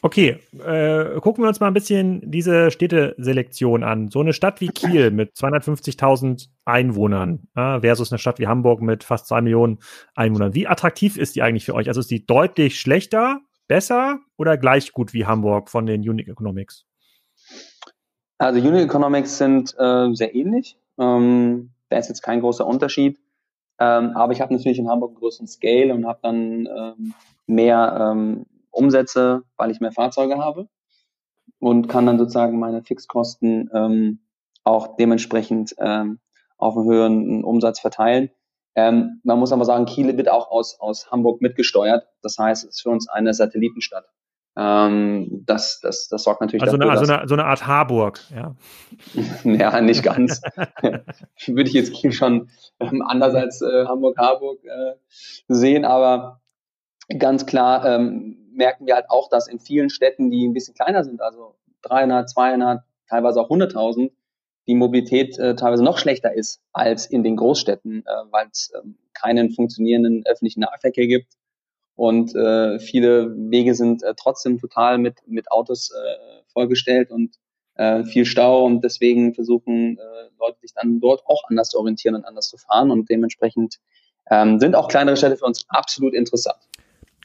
[0.01, 4.09] Okay, äh, gucken wir uns mal ein bisschen diese Städteselektion an.
[4.09, 9.03] So eine Stadt wie Kiel mit 250.000 Einwohnern äh, versus eine Stadt wie Hamburg mit
[9.03, 9.79] fast zwei Millionen
[10.15, 10.53] Einwohnern.
[10.53, 11.89] Wie attraktiv ist die eigentlich für euch?
[11.89, 16.85] Also ist die deutlich schlechter, besser oder gleich gut wie Hamburg von den Unique Economics?
[18.37, 20.77] Also Unique Economics sind äh, sehr ähnlich.
[20.97, 23.19] Ähm, da ist jetzt kein großer Unterschied.
[23.79, 27.13] Ähm, aber ich habe natürlich in Hamburg einen größeren Scale und habe dann ähm,
[27.47, 30.67] mehr ähm, Umsätze, weil ich mehr Fahrzeuge habe
[31.59, 34.19] und kann dann sozusagen meine Fixkosten ähm,
[34.63, 36.19] auch dementsprechend ähm,
[36.57, 38.29] auf einen höheren Umsatz verteilen.
[38.75, 42.07] Ähm, man muss aber sagen, Kiel wird auch aus, aus Hamburg mitgesteuert.
[42.21, 44.05] Das heißt, es ist für uns eine Satellitenstadt.
[44.55, 48.19] Ähm, das, das, das sorgt natürlich also dafür, eine, also eine, so eine Art Harburg,
[48.35, 48.55] ja.
[49.43, 50.41] ja, nicht ganz.
[50.81, 54.95] Würde ich jetzt Kiel schon ähm, anders als äh, Hamburg-Harburg äh,
[55.47, 56.41] sehen, aber
[57.17, 61.03] ganz klar ähm, merken wir halt auch, dass in vielen Städten, die ein bisschen kleiner
[61.03, 64.11] sind, also 300, 200, teilweise auch 100.000,
[64.67, 68.97] die Mobilität äh, teilweise noch schlechter ist als in den Großstädten, äh, weil es ähm,
[69.13, 71.33] keinen funktionierenden öffentlichen Nahverkehr gibt.
[71.95, 77.35] Und äh, viele Wege sind äh, trotzdem total mit, mit Autos äh, vollgestellt und
[77.75, 78.65] äh, viel Stau.
[78.65, 82.57] Und deswegen versuchen äh, Leute sich dann dort auch anders zu orientieren und anders zu
[82.57, 82.91] fahren.
[82.91, 83.79] Und dementsprechend
[84.29, 86.59] ähm, sind auch kleinere Städte für uns absolut interessant.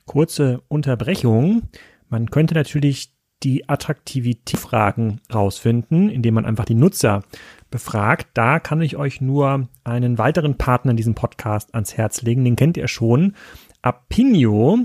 [0.07, 1.62] Kurze Unterbrechung.
[2.09, 7.23] Man könnte natürlich die Attraktivitätsfragen rausfinden, indem man einfach die Nutzer
[7.71, 8.29] befragt.
[8.35, 12.45] Da kann ich euch nur einen weiteren Partner in diesem Podcast ans Herz legen.
[12.45, 13.35] Den kennt ihr schon.
[13.83, 14.79] Apinio.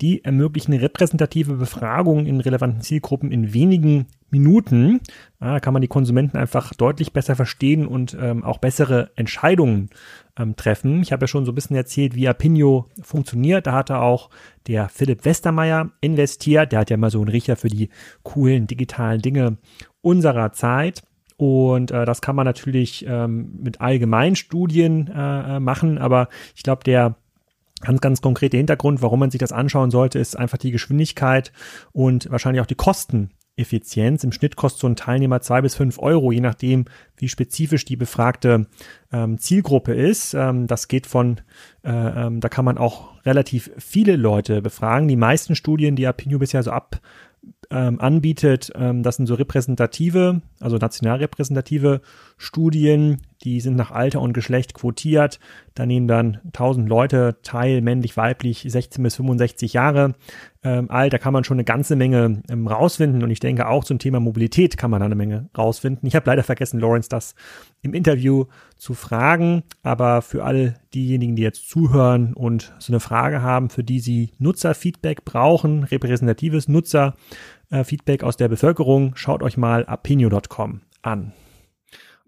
[0.00, 5.00] Die ermöglichen repräsentative Befragungen in relevanten Zielgruppen in wenigen Minuten.
[5.40, 9.90] Da kann man die Konsumenten einfach deutlich besser verstehen und ähm, auch bessere Entscheidungen
[10.38, 11.02] ähm, treffen.
[11.02, 13.66] Ich habe ja schon so ein bisschen erzählt, wie Apinio funktioniert.
[13.66, 14.30] Da hatte auch
[14.66, 16.72] der Philipp Westermeier investiert.
[16.72, 17.88] Der hat ja mal so einen Riecher für die
[18.22, 19.58] coolen digitalen Dinge
[20.00, 21.02] unserer Zeit.
[21.36, 26.82] Und äh, das kann man natürlich ähm, mit Allgemeinstudien äh, äh machen, aber ich glaube,
[26.82, 27.14] der
[27.80, 31.52] ganz, ganz konkrete Hintergrund, warum man sich das anschauen sollte, ist einfach die Geschwindigkeit
[31.92, 34.24] und wahrscheinlich auch die Kosten Effizienz.
[34.24, 37.96] Im Schnitt kostet so ein Teilnehmer zwei bis fünf Euro, je nachdem, wie spezifisch die
[37.96, 38.66] befragte
[39.12, 40.34] ähm, Zielgruppe ist.
[40.34, 41.40] Ähm, das geht von,
[41.84, 45.08] äh, ähm, da kann man auch relativ viele Leute befragen.
[45.08, 47.00] Die meisten Studien, die Apinio bisher so ab
[47.70, 52.00] ähm, anbietet, ähm, das sind so repräsentative, also national repräsentative
[52.36, 55.38] Studien, die sind nach Alter und Geschlecht quotiert.
[55.74, 60.14] Da nehmen dann 1000 Leute teil, männlich, weiblich, 16 bis 65 Jahre
[60.64, 61.12] ähm, alt.
[61.12, 63.22] Da kann man schon eine ganze Menge ähm, rausfinden.
[63.22, 66.06] Und ich denke auch zum Thema Mobilität kann man da eine Menge rausfinden.
[66.08, 67.36] Ich habe leider vergessen, Lawrence das
[67.80, 68.46] im Interview
[68.76, 69.62] zu fragen.
[69.82, 74.32] Aber für all diejenigen, die jetzt zuhören und so eine Frage haben, für die sie
[74.38, 81.32] Nutzerfeedback brauchen, repräsentatives Nutzerfeedback aus der Bevölkerung, schaut euch mal apinio.com an.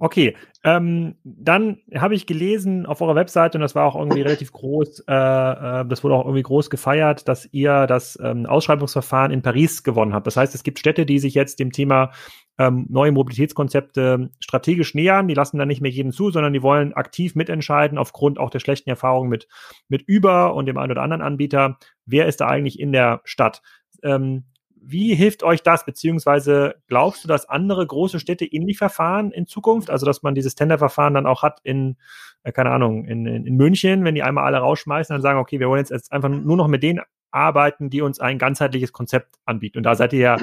[0.03, 0.35] Okay,
[0.65, 5.01] ähm, dann habe ich gelesen auf eurer Webseite, und das war auch irgendwie relativ groß,
[5.07, 9.83] äh, äh, das wurde auch irgendwie groß gefeiert, dass ihr das ähm, Ausschreibungsverfahren in Paris
[9.83, 10.27] gewonnen habt.
[10.27, 12.13] Das heißt, es gibt Städte, die sich jetzt dem Thema
[12.57, 15.29] ähm, neue Mobilitätskonzepte strategisch nähern.
[15.29, 18.61] Die lassen da nicht mehr jeden zu, sondern die wollen aktiv mitentscheiden, aufgrund auch der
[18.61, 19.49] schlechten Erfahrungen mit,
[19.89, 21.77] mit Uber und dem einen oder anderen Anbieter.
[22.07, 23.61] Wer ist da eigentlich in der Stadt?
[24.03, 24.45] Ähm,
[24.83, 25.85] wie hilft euch das?
[25.85, 29.91] Beziehungsweise glaubst du, dass andere große Städte ähnlich verfahren in Zukunft?
[29.91, 31.97] Also, dass man dieses Tenderverfahren dann auch hat in,
[32.43, 35.69] äh, keine Ahnung, in, in, München, wenn die einmal alle rausschmeißen, dann sagen, okay, wir
[35.69, 39.79] wollen jetzt einfach nur noch mit denen arbeiten, die uns ein ganzheitliches Konzept anbieten.
[39.79, 40.37] Und da seid ihr ja,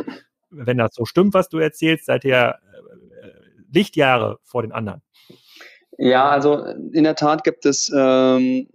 [0.49, 2.55] wenn das so stimmt, was du erzählst, seid ihr ja äh,
[3.71, 5.01] Lichtjahre vor den anderen.
[5.97, 8.67] Ja, also in der Tat gibt es ähm,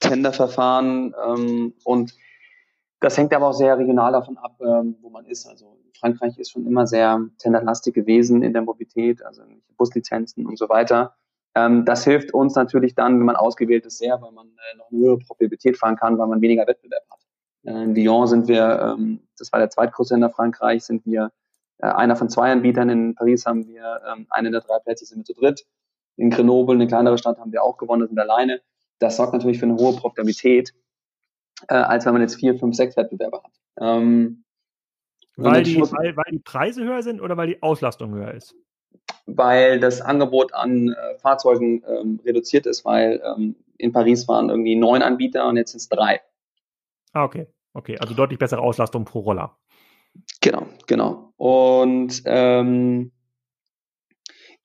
[0.00, 2.14] Tenderverfahren ähm, und
[3.02, 5.46] das hängt aber auch sehr regional davon ab, ähm, wo man ist.
[5.46, 9.42] Also Frankreich ist schon immer sehr tenderlastig gewesen in der Mobilität, also
[9.76, 11.16] Buslizenzen und so weiter.
[11.56, 14.90] Ähm, das hilft uns natürlich dann, wenn man ausgewählt ist, sehr, weil man äh, noch
[14.90, 17.20] eine höhere Profitabilität fahren kann, weil man weniger Wettbewerb hat.
[17.64, 21.32] Äh, in Lyon sind wir, ähm, das war der zweitgrößte Länder Frankreich, sind wir
[21.78, 22.88] äh, einer von zwei Anbietern.
[22.88, 25.66] In Paris haben wir ähm, einen der drei Plätze, sind wir zu dritt.
[26.16, 28.60] In Grenoble, eine kleinere Stadt, haben wir auch gewonnen, sind alleine.
[29.00, 30.72] Das sorgt natürlich für eine hohe Profitabilität
[31.68, 33.52] äh, als wenn man jetzt vier, fünf, sechs Wettbewerber hat.
[33.80, 34.44] Ähm,
[35.36, 38.54] weil, die, weil, weil die Preise höher sind oder weil die Auslastung höher ist?
[39.26, 44.76] Weil das Angebot an äh, Fahrzeugen ähm, reduziert ist, weil ähm, in Paris waren irgendwie
[44.76, 46.20] neun Anbieter und jetzt sind es drei.
[47.12, 47.46] Ah, okay.
[47.74, 49.56] Okay, also deutlich bessere Auslastung pro Roller.
[50.40, 51.32] Genau, genau.
[51.36, 53.12] Und ähm,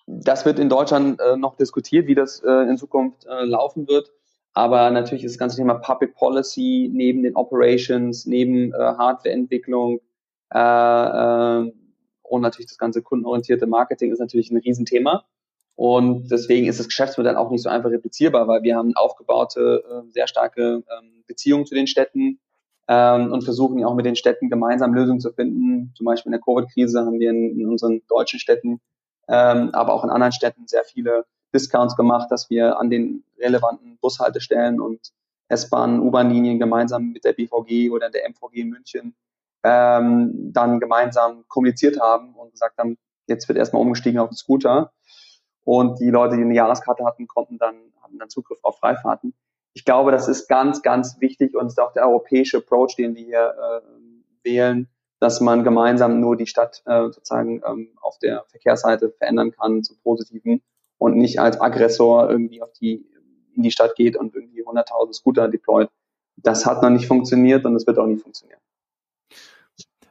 [0.06, 4.12] das wird in Deutschland äh, noch diskutiert, wie das äh, in Zukunft äh, laufen wird.
[4.58, 10.00] Aber natürlich ist das ganze Thema Public Policy neben den Operations, neben äh, Hardwareentwicklung
[10.52, 11.72] äh, äh,
[12.24, 15.26] und natürlich das ganze kundenorientierte Marketing ist natürlich ein Riesenthema.
[15.76, 20.12] Und deswegen ist das Geschäftsmodell auch nicht so einfach replizierbar, weil wir haben aufgebaute, äh,
[20.12, 22.40] sehr starke ähm, Beziehungen zu den Städten
[22.88, 25.94] ähm, und versuchen ja auch mit den Städten gemeinsam Lösungen zu finden.
[25.96, 28.82] Zum Beispiel in der Covid-Krise haben wir in, in unseren deutschen Städten,
[29.28, 31.26] ähm, aber auch in anderen Städten sehr viele
[31.58, 35.12] Discounts gemacht, dass wir an den relevanten Bushaltestellen und
[35.50, 39.16] S-Bahn, U-Bahn-Linien gemeinsam mit der BVG oder der MVG in München
[39.64, 44.92] ähm, dann gemeinsam kommuniziert haben und gesagt haben, jetzt wird erstmal umgestiegen auf den Scooter.
[45.64, 49.34] Und die Leute, die eine Jahreskarte hatten, konnten dann, hatten dann Zugriff auf Freifahrten.
[49.74, 53.24] Ich glaube, das ist ganz, ganz wichtig und ist auch der europäische Approach, den wir
[53.24, 53.82] hier äh,
[54.44, 54.90] wählen,
[55.20, 59.98] dass man gemeinsam nur die Stadt äh, sozusagen ähm, auf der Verkehrsseite verändern kann zum
[60.02, 60.62] Positiven
[60.98, 63.06] und nicht als Aggressor irgendwie auf die,
[63.56, 65.90] in die Stadt geht und irgendwie 100.000 Scooter deployt.
[66.38, 68.60] Das hat noch nicht funktioniert und es wird auch nie funktionieren.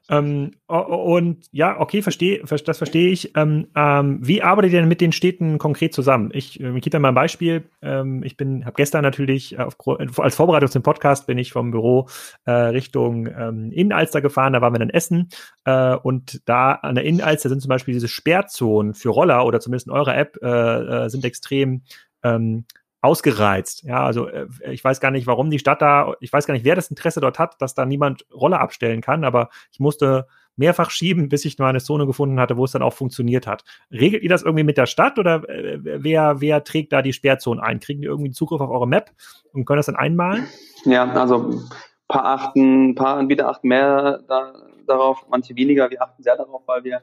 [0.08, 3.36] Ähm, und ja, okay, verstehe, das verstehe ich.
[3.36, 6.30] Ähm, ähm, wie arbeitet ihr denn mit den Städten konkret zusammen?
[6.32, 7.64] Ich, äh, ich gebe dir mal ein Beispiel.
[7.82, 9.76] Ähm, ich bin, habe gestern natürlich auf,
[10.18, 12.08] als Vorbereitung zum Podcast bin ich vom Büro
[12.44, 14.52] äh, Richtung ähm, Innenalster gefahren.
[14.52, 15.28] Da waren wir dann essen
[15.64, 19.88] äh, und da an der Innenalster sind zum Beispiel diese Sperrzonen für Roller oder zumindest
[19.88, 21.82] in eurer App äh, äh sind extrem
[22.22, 22.64] ähm,
[23.00, 23.84] ausgereizt.
[23.84, 26.64] Ja, also äh, ich weiß gar nicht, warum die Stadt da, ich weiß gar nicht,
[26.64, 30.90] wer das Interesse dort hat, dass da niemand Roller abstellen kann, aber ich musste mehrfach
[30.90, 33.64] schieben, bis ich mal eine Zone gefunden hatte, wo es dann auch funktioniert hat.
[33.90, 37.62] Regelt ihr das irgendwie mit der Stadt oder äh, wer, wer trägt da die Sperrzonen
[37.62, 37.80] ein?
[37.80, 39.12] Kriegen die irgendwie Zugriff auf eure Map
[39.52, 40.46] und können das dann einmalen?
[40.84, 41.60] Ja, also
[42.08, 44.54] paar achten, paar Anbieter achten mehr da,
[44.86, 45.90] darauf, manche weniger.
[45.90, 47.02] Wir achten sehr darauf, weil wir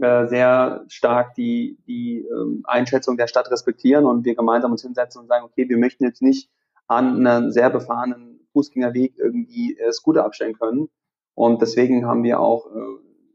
[0.00, 5.22] äh, sehr stark die, die ähm, Einschätzung der Stadt respektieren und wir gemeinsam uns hinsetzen
[5.22, 6.50] und sagen, okay, wir möchten jetzt nicht
[6.86, 10.88] an einem sehr befahrenen Fußgängerweg irgendwie äh, Scooter abstellen können.
[11.34, 12.78] Und deswegen haben wir auch äh,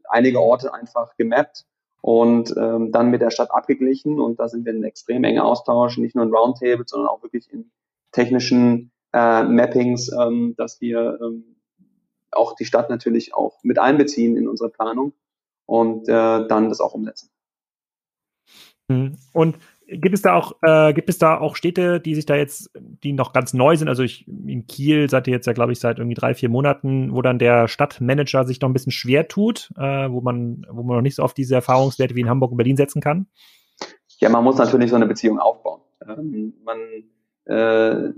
[0.08, 1.64] einige Orte einfach gemappt
[2.00, 4.20] und ähm, dann mit der Stadt abgeglichen.
[4.20, 7.52] Und da sind wir in extrem enger Austausch, nicht nur in Roundtables, sondern auch wirklich
[7.52, 7.70] in
[8.12, 11.56] technischen äh, Mappings, ähm, dass wir ähm,
[12.30, 15.12] auch die Stadt natürlich auch mit einbeziehen in unsere Planung
[15.66, 17.30] und äh, dann das auch umsetzen.
[18.88, 19.16] Mhm.
[19.32, 19.58] Und
[19.94, 23.12] Gibt es da auch, äh, gibt es da auch Städte, die sich da jetzt, die
[23.12, 23.88] noch ganz neu sind?
[23.88, 27.12] Also ich, in Kiel seid ihr jetzt ja, glaube ich, seit irgendwie drei, vier Monaten,
[27.12, 30.96] wo dann der Stadtmanager sich noch ein bisschen schwer tut, äh, wo man, wo man
[30.96, 33.26] noch nicht so auf diese Erfahrungswerte wie in Hamburg und Berlin setzen kann?
[34.18, 35.80] Ja, man muss natürlich so eine Beziehung aufbauen.
[36.08, 36.78] Ähm, man,
[37.46, 38.12] äh,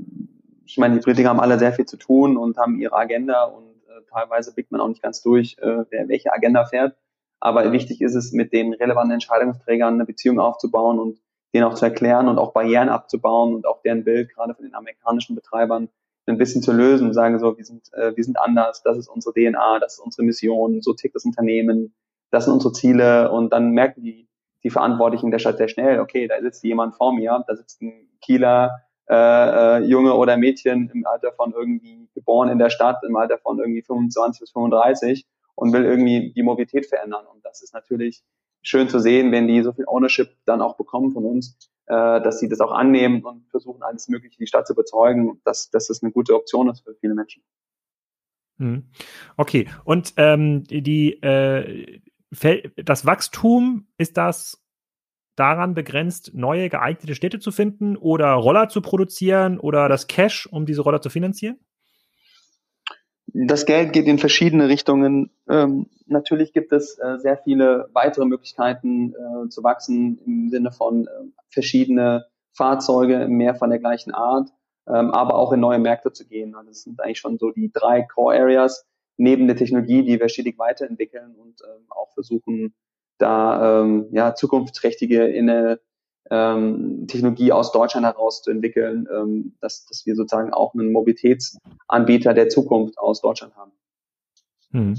[0.65, 3.65] ich meine, die Politiker haben alle sehr viel zu tun und haben ihre Agenda und
[3.89, 6.97] äh, teilweise blickt man auch nicht ganz durch, äh, wer welche Agenda fährt.
[7.45, 11.19] Aber wichtig ist es, mit den relevanten Entscheidungsträgern eine Beziehung aufzubauen und
[11.53, 14.75] denen auch zu erklären und auch Barrieren abzubauen und auch deren Bild gerade von den
[14.75, 15.91] amerikanischen Betreibern
[16.25, 19.09] ein bisschen zu lösen und sagen so, wir sind, äh, wir sind anders, das ist
[19.09, 21.95] unsere DNA, das ist unsere Mission, so tickt das Unternehmen,
[22.31, 23.31] das sind unsere Ziele.
[23.31, 24.27] Und dann merken die,
[24.63, 28.09] die Verantwortlichen der Stadt sehr schnell, okay, da sitzt jemand vor mir, da sitzt ein
[28.23, 28.81] Kieler
[29.11, 33.37] äh, äh, Junge oder Mädchen im Alter von irgendwie geboren in der Stadt, im Alter
[33.37, 37.27] von irgendwie 25 bis 35 und will irgendwie die Mobilität verändern.
[37.27, 38.23] Und das ist natürlich
[38.63, 42.41] schön zu sehen, wenn die so viel Ownership dann auch bekommen von uns, äh, dass
[42.41, 46.03] sie das auch annehmen und versuchen, alles Mögliche die Stadt zu überzeugen, dass, dass das
[46.03, 47.43] eine gute Option ist für viele Menschen.
[48.59, 48.85] Hm.
[49.37, 52.01] Okay, und ähm, die, äh,
[52.77, 54.65] das Wachstum, ist das
[55.37, 60.65] daran begrenzt, neue geeignete Städte zu finden oder Roller zu produzieren oder das Cash, um
[60.65, 61.59] diese Roller zu finanzieren?
[63.35, 65.31] Das Geld geht in verschiedene Richtungen.
[65.49, 71.09] Ähm, natürlich gibt es äh, sehr viele weitere Möglichkeiten äh, zu wachsen im Sinne von
[71.09, 71.11] äh,
[71.51, 74.51] verschiedene Fahrzeuge, mehr von der gleichen Art,
[74.87, 76.55] ähm, aber auch in neue Märkte zu gehen.
[76.55, 80.29] Also das sind eigentlich schon so die drei Core Areas neben der Technologie, die wir
[80.29, 82.73] stetig weiterentwickeln und ähm, auch versuchen,
[83.19, 85.81] da ähm, ja, zukunftsträchtige in eine
[86.31, 92.35] ähm, Technologie aus Deutschland heraus zu entwickeln, ähm, dass, dass wir sozusagen auch einen Mobilitätsanbieter
[92.35, 93.73] der Zukunft aus Deutschland haben.
[94.73, 94.97] Hm.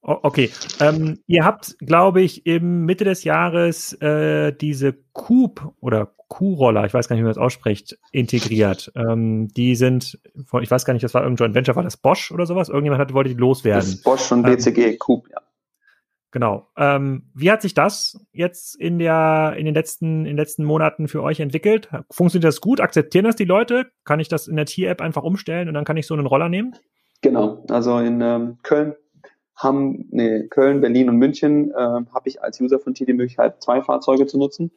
[0.00, 0.50] Okay.
[0.80, 6.94] Ähm, ihr habt, glaube ich, im Mitte des Jahres äh, diese Coop oder Q-Roller, ich
[6.94, 8.92] weiß gar nicht, wie man das ausspricht, integriert.
[8.94, 12.32] Ähm, die sind, ich weiß gar nicht, das war irgendein Joint Venture, war das Bosch
[12.32, 12.68] oder sowas?
[12.68, 13.80] Irgendjemand hat, wollte die loswerden.
[13.80, 15.40] Das ist Bosch und BCG, ähm, Coop, ja.
[16.32, 16.68] Genau.
[16.76, 21.08] Ähm, wie hat sich das jetzt in der in den letzten in den letzten Monaten
[21.08, 21.88] für euch entwickelt?
[22.10, 22.80] Funktioniert das gut?
[22.80, 23.86] Akzeptieren das die Leute?
[24.04, 26.48] Kann ich das in der Tier-App einfach umstellen und dann kann ich so einen Roller
[26.48, 26.74] nehmen?
[27.22, 27.64] Genau.
[27.70, 28.94] Also in ähm, Köln
[29.54, 33.62] haben nee, Köln, Berlin und München äh, habe ich als User von Tier die Möglichkeit,
[33.62, 34.70] zwei Fahrzeuge zu nutzen.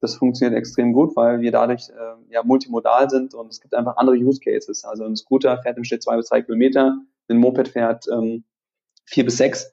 [0.00, 3.96] Das funktioniert extrem gut, weil wir dadurch äh, ja multimodal sind und es gibt einfach
[3.96, 4.84] andere Use Cases.
[4.84, 8.44] Also ein Scooter fährt im Schnitt zwei bis drei Kilometer, ein Moped fährt ähm,
[9.04, 9.72] vier bis sechs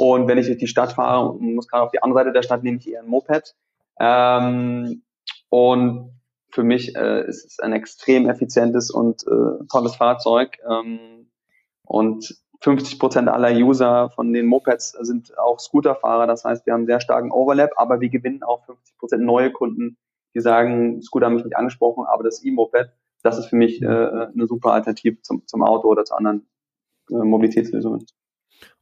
[0.00, 2.40] und wenn ich durch die Stadt fahre und muss gerade auf die andere Seite der
[2.40, 3.54] Stadt, nehme ich eher ein Moped.
[4.00, 5.02] Ähm,
[5.50, 6.18] und
[6.50, 10.56] für mich äh, ist es ein extrem effizientes und äh, tolles Fahrzeug.
[10.66, 11.30] Ähm,
[11.84, 16.26] und 50 Prozent aller User von den Mopeds sind auch Scooterfahrer.
[16.26, 19.98] Das heißt, wir haben sehr starken Overlap, aber wir gewinnen auch 50 Prozent neue Kunden,
[20.34, 22.90] die sagen, Scooter haben mich nicht angesprochen, aber das E-Moped,
[23.22, 26.48] das ist für mich äh, eine super Alternative zum, zum Auto oder zu anderen
[27.10, 28.06] äh, Mobilitätslösungen.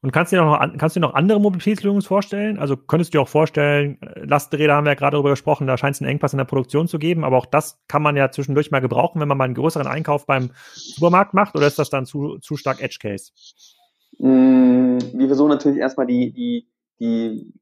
[0.00, 2.58] Und kannst du dir noch, kannst du noch andere Mobilitätslösungen vorstellen?
[2.58, 5.76] Also könntest du dir auch vorstellen, äh, Lastenräder haben wir ja gerade darüber gesprochen, da
[5.76, 8.30] scheint es einen Engpass in der Produktion zu geben, aber auch das kann man ja
[8.30, 11.90] zwischendurch mal gebrauchen, wenn man mal einen größeren Einkauf beim Supermarkt macht, oder ist das
[11.90, 13.32] dann zu, zu stark Edge Case?
[14.18, 16.68] Mm, wir versuchen natürlich erstmal die, die,
[17.00, 17.52] die,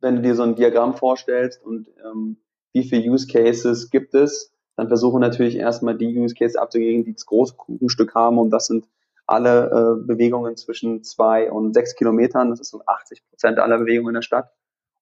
[0.00, 2.38] wenn du dir so ein Diagramm vorstellst und ähm,
[2.72, 7.12] wie viele Use Cases gibt es, dann versuchen natürlich erstmal die Use Cases abzugeben, die
[7.12, 8.86] das große Kuchenstück haben und das sind
[9.30, 12.50] alle äh, Bewegungen zwischen zwei und sechs Kilometern.
[12.50, 14.50] Das ist so 80 Prozent aller Bewegungen in der Stadt.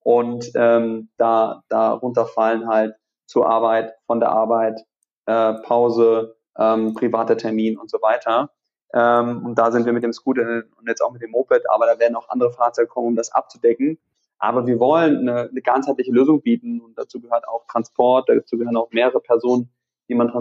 [0.00, 2.94] Und ähm, da darunter fallen halt
[3.26, 4.80] zur Arbeit, von der Arbeit,
[5.26, 8.50] äh, Pause, ähm, privater Termin und so weiter.
[8.94, 11.86] Ähm, und da sind wir mit dem Scooter und jetzt auch mit dem Moped, aber
[11.86, 13.98] da werden auch andere Fahrzeuge kommen, um das abzudecken.
[14.38, 18.76] Aber wir wollen eine, eine ganzheitliche Lösung bieten und dazu gehört auch Transport, dazu gehören
[18.76, 19.70] auch mehrere Personen,
[20.08, 20.32] die man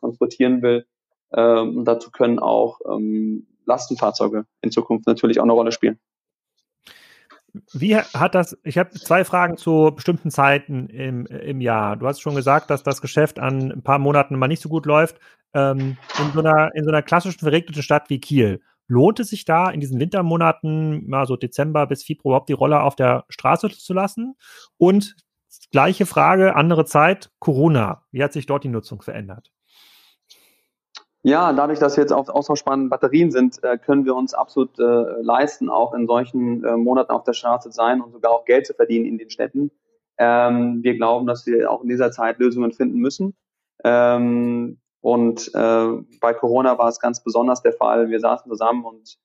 [0.00, 0.86] transportieren will.
[1.32, 5.98] Ähm, dazu können auch ähm, Lastenfahrzeuge in Zukunft natürlich auch eine Rolle spielen.
[7.72, 11.96] Wie hat das, ich habe zwei Fragen zu bestimmten Zeiten im, im Jahr.
[11.96, 14.86] Du hast schon gesagt, dass das Geschäft an ein paar Monaten mal nicht so gut
[14.86, 15.18] läuft.
[15.54, 19.44] Ähm, in, so einer, in so einer klassischen verregneten Stadt wie Kiel, lohnt es sich
[19.44, 23.70] da in diesen Wintermonaten, mal so Dezember bis Februar, überhaupt die Roller auf der Straße
[23.70, 24.34] zu lassen?
[24.76, 25.16] Und
[25.70, 28.04] gleiche Frage, andere Zeit, Corona.
[28.10, 29.50] Wie hat sich dort die Nutzung verändert?
[31.26, 35.20] Ja, dadurch, dass wir jetzt auf austauschbaren Batterien sind, äh, können wir uns absolut äh,
[35.22, 38.64] leisten, auch in solchen äh, Monaten auf der Straße zu sein und sogar auch Geld
[38.64, 39.72] zu verdienen in den Städten.
[40.18, 43.34] Ähm, wir glauben, dass wir auch in dieser Zeit Lösungen finden müssen.
[43.82, 48.08] Ähm, und bei Corona war es ganz besonders der Fall.
[48.08, 49.18] Wir saßen zusammen und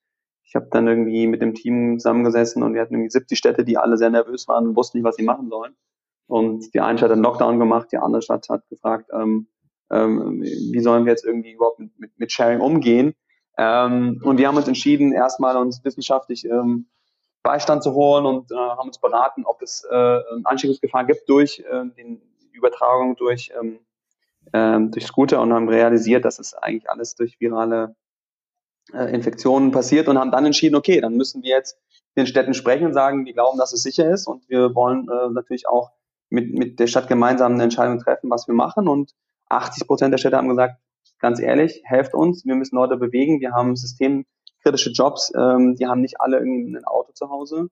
[0.44, 3.78] ich habe dann irgendwie mit dem Team zusammengesessen und wir hatten irgendwie 70 Städte, die
[3.78, 5.74] alle sehr nervös waren und wussten nicht, was sie machen sollen.
[6.26, 9.46] Und die eine Stadt hat einen Lockdown gemacht, die andere Stadt hat gefragt, ähm,
[9.92, 13.14] ähm, wie sollen wir jetzt irgendwie überhaupt mit, mit, mit Sharing umgehen.
[13.58, 16.86] Ähm, und wir haben uns entschieden, erstmal uns wissenschaftlich ähm,
[17.42, 21.84] Beistand zu holen und äh, haben uns beraten, ob es äh, eine gibt durch äh,
[21.96, 22.22] den
[22.52, 23.80] Übertragung durch, ähm,
[24.52, 27.96] ähm, durch Scooter und haben realisiert, dass es eigentlich alles durch virale
[28.92, 31.78] äh, Infektionen passiert und haben dann entschieden, okay, dann müssen wir jetzt
[32.16, 35.30] den Städten sprechen und sagen, wir glauben, dass es sicher ist und wir wollen äh,
[35.30, 35.90] natürlich auch
[36.30, 38.88] mit, mit der Stadt gemeinsam eine Entscheidung treffen, was wir machen.
[38.88, 39.12] Und
[39.52, 40.80] 80 Prozent der Städte haben gesagt,
[41.18, 46.00] ganz ehrlich, helft uns, wir müssen Leute bewegen, wir haben systemkritische Jobs, ähm, die haben
[46.00, 47.68] nicht alle irgendwie ein Auto zu Hause.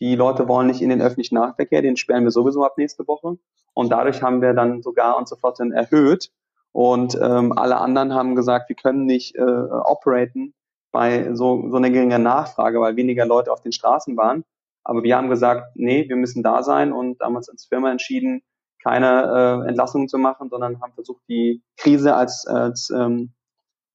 [0.00, 3.38] Die Leute wollen nicht in den öffentlichen Nahverkehr, den sperren wir sowieso ab nächste Woche.
[3.74, 6.30] Und dadurch haben wir dann sogar unsere Flotte erhöht.
[6.72, 10.54] Und ähm, alle anderen haben gesagt, wir können nicht äh, operaten
[10.90, 14.44] bei so, so einer geringen Nachfrage, weil weniger Leute auf den Straßen waren.
[14.82, 18.42] Aber wir haben gesagt, nee, wir müssen da sein und damals als Firma entschieden,
[18.84, 23.32] keine äh, Entlassungen zu machen, sondern haben versucht, die Krise als, als, ähm,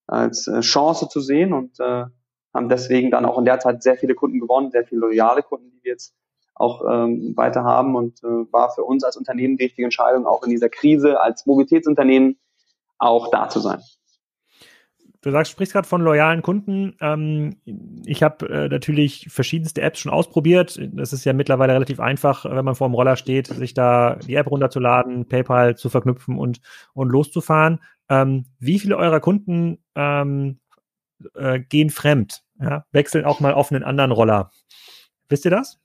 [0.08, 2.06] als äh, Chance zu sehen und äh,
[2.54, 5.70] haben deswegen dann auch in der Zeit sehr viele Kunden gewonnen, sehr viele loyale Kunden,
[5.70, 6.16] die wir jetzt
[6.56, 10.44] auch ähm, weiter haben und äh, war für uns als Unternehmen die richtige Entscheidung, auch
[10.44, 12.40] in dieser Krise als Mobilitätsunternehmen
[12.98, 13.82] auch da zu sein.
[15.22, 16.96] Du sagst, sprichst gerade von loyalen Kunden.
[17.02, 17.58] Ähm,
[18.06, 20.80] ich habe äh, natürlich verschiedenste Apps schon ausprobiert.
[20.94, 24.36] Das ist ja mittlerweile relativ einfach, wenn man vor dem Roller steht, sich da die
[24.36, 26.62] App runterzuladen, PayPal zu verknüpfen und,
[26.94, 27.80] und loszufahren.
[28.08, 30.60] Ähm, wie viele eurer Kunden ähm,
[31.36, 32.44] äh, gehen fremd?
[32.62, 32.86] Ja?
[32.92, 34.52] Wechseln auch mal auf einen anderen Roller.
[35.28, 35.80] Wisst ihr das?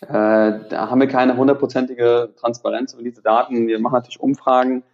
[0.00, 3.66] Äh, da haben wir keine hundertprozentige Transparenz über diese Daten.
[3.66, 4.84] Wir machen natürlich Umfragen,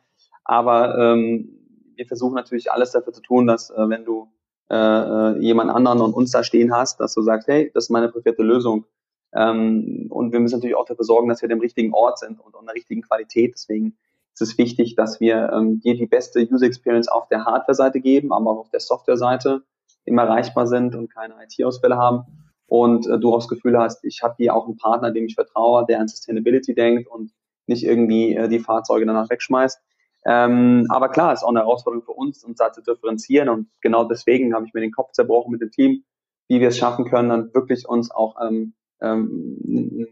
[0.44, 1.59] aber ähm,
[2.00, 4.32] wir versuchen natürlich alles dafür zu tun, dass äh, wenn du
[4.70, 7.90] äh, äh, jemand anderen und uns da stehen hast, dass du sagst, hey, das ist
[7.90, 8.86] meine präferierte Lösung.
[9.34, 12.56] Ähm, und wir müssen natürlich auch dafür sorgen, dass wir dem richtigen Ort sind und
[12.56, 13.52] an der richtigen Qualität.
[13.54, 13.98] Deswegen
[14.32, 18.32] ist es wichtig, dass wir ähm, dir die beste User Experience auf der Hardware-Seite geben,
[18.32, 19.62] aber auch auf der Software-Seite
[20.06, 22.24] immer erreichbar sind und keine IT-Ausfälle haben.
[22.66, 25.34] Und äh, du auch das Gefühl hast, ich habe hier auch einen Partner, dem ich
[25.34, 27.32] vertraue, der an Sustainability denkt und
[27.66, 29.78] nicht irgendwie äh, die Fahrzeuge danach wegschmeißt.
[30.26, 33.48] Ähm, aber klar, ist auch eine Herausforderung für uns, uns da zu differenzieren.
[33.48, 36.04] Und genau deswegen habe ich mir den Kopf zerbrochen mit dem Team,
[36.48, 40.06] wie wir es schaffen können, dann wirklich uns auch ähm, ähm,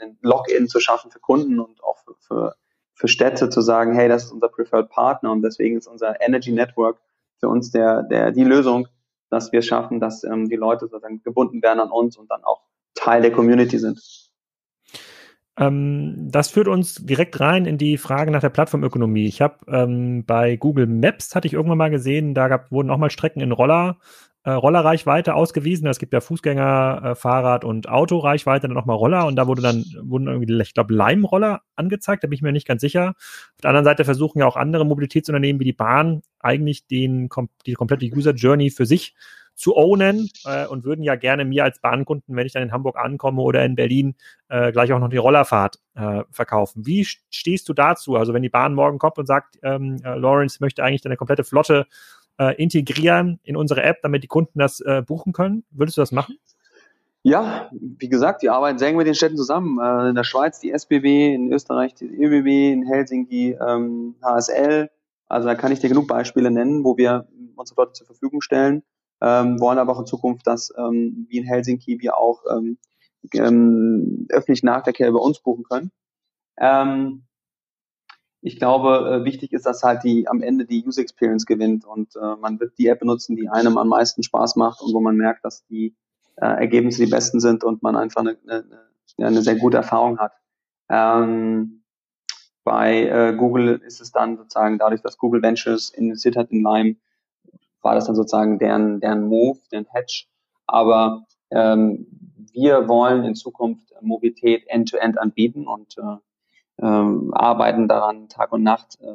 [0.00, 2.54] ein Login zu schaffen für Kunden und auch für, für,
[2.94, 6.52] für Städte zu sagen, hey, das ist unser Preferred Partner und deswegen ist unser Energy
[6.52, 6.98] Network
[7.38, 8.88] für uns der, der, die Lösung,
[9.30, 12.44] dass wir es schaffen, dass ähm, die Leute sozusagen gebunden werden an uns und dann
[12.44, 12.62] auch
[12.94, 14.00] Teil der Community sind.
[15.56, 19.26] Ähm, das führt uns direkt rein in die Frage nach der Plattformökonomie.
[19.26, 22.98] Ich habe ähm, bei Google Maps hatte ich irgendwann mal gesehen, da gab, wurden auch
[22.98, 23.98] mal Strecken in Roller,
[24.42, 25.86] äh, Rollerreichweite ausgewiesen.
[25.86, 29.84] Es gibt ja Fußgänger, äh, Fahrrad und Autoreichweite, dann nochmal Roller und da wurde dann,
[30.02, 33.14] wurden irgendwie, ich glaube, Leimroller angezeigt, da bin ich mir nicht ganz sicher.
[33.16, 37.28] Auf der anderen Seite versuchen ja auch andere Mobilitätsunternehmen wie die Bahn eigentlich den,
[37.64, 39.14] die komplette User Journey für sich
[39.54, 42.96] zu ownen äh, und würden ja gerne mir als Bahnkunden, wenn ich dann in Hamburg
[42.96, 44.14] ankomme oder in Berlin,
[44.48, 46.86] äh, gleich auch noch die Rollerfahrt äh, verkaufen.
[46.86, 48.16] Wie stehst du dazu?
[48.16, 51.44] Also wenn die Bahn morgen kommt und sagt, ähm, äh, Lawrence möchte eigentlich deine komplette
[51.44, 51.86] Flotte
[52.38, 56.12] äh, integrieren in unsere App, damit die Kunden das äh, buchen können, würdest du das
[56.12, 56.36] machen?
[57.22, 59.78] Ja, wie gesagt, wir arbeiten sehr eng mit den Städten zusammen.
[60.10, 64.90] In der Schweiz die SBB, in Österreich die ÖBB, in Helsinki ähm, HSL.
[65.26, 67.26] Also da kann ich dir genug Beispiele nennen, wo wir
[67.56, 68.82] unsere Flotte zur Verfügung stellen
[69.20, 72.78] ähm, wollen aber auch in Zukunft, dass ähm, wie in Helsinki wir auch ähm,
[73.32, 75.90] ähm, öffentlichen Nahverkehr über uns buchen können.
[76.58, 77.24] Ähm,
[78.46, 82.14] ich glaube, äh, wichtig ist, dass halt die am Ende die User Experience gewinnt und
[82.16, 85.16] äh, man wird die App benutzen, die einem am meisten Spaß macht und wo man
[85.16, 85.96] merkt, dass die
[86.36, 88.66] äh, Ergebnisse die besten sind und man einfach eine, eine,
[89.18, 90.32] eine sehr gute Erfahrung hat.
[90.90, 91.84] Ähm,
[92.64, 96.96] bei äh, Google ist es dann sozusagen dadurch, dass Google Ventures investiert hat in Lime,
[97.84, 100.24] war das dann sozusagen deren, deren Move, deren Hedge.
[100.66, 102.06] Aber ähm,
[102.52, 108.62] wir wollen in Zukunft Mobilität end-to-end -end anbieten und äh, ähm, arbeiten daran, Tag und
[108.62, 109.06] Nacht äh,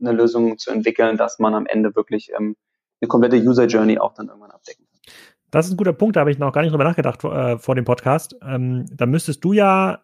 [0.00, 2.56] eine Lösung zu entwickeln, dass man am Ende wirklich ähm,
[3.00, 5.14] eine komplette User Journey auch dann irgendwann abdecken kann.
[5.50, 7.74] Das ist ein guter Punkt, da habe ich noch gar nicht drüber nachgedacht äh, vor
[7.74, 8.36] dem Podcast.
[8.42, 10.00] Ähm, da müsstest du ja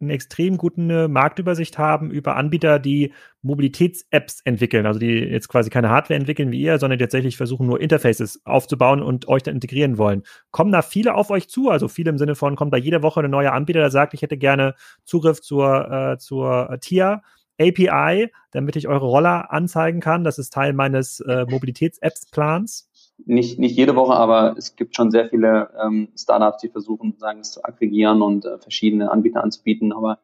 [0.00, 5.90] eine extrem gute Marktübersicht haben über Anbieter, die Mobilitäts-Apps entwickeln, also die jetzt quasi keine
[5.90, 10.22] Hardware entwickeln wie ihr, sondern tatsächlich versuchen nur Interfaces aufzubauen und euch dann integrieren wollen.
[10.50, 11.70] Kommen da viele auf euch zu?
[11.70, 14.22] Also viele im Sinne von, kommt da jede Woche ein neuer Anbieter, der sagt, ich
[14.22, 14.74] hätte gerne
[15.04, 17.22] Zugriff zur, äh, zur TIA
[17.60, 20.24] API, damit ich eure Roller anzeigen kann.
[20.24, 22.87] Das ist Teil meines äh, Mobilitäts-Apps-Plans.
[23.24, 27.40] Nicht, nicht jede Woche, aber es gibt schon sehr viele ähm, Startups, die versuchen, sagen,
[27.40, 29.92] es zu aggregieren und äh, verschiedene Anbieter anzubieten.
[29.92, 30.20] Aber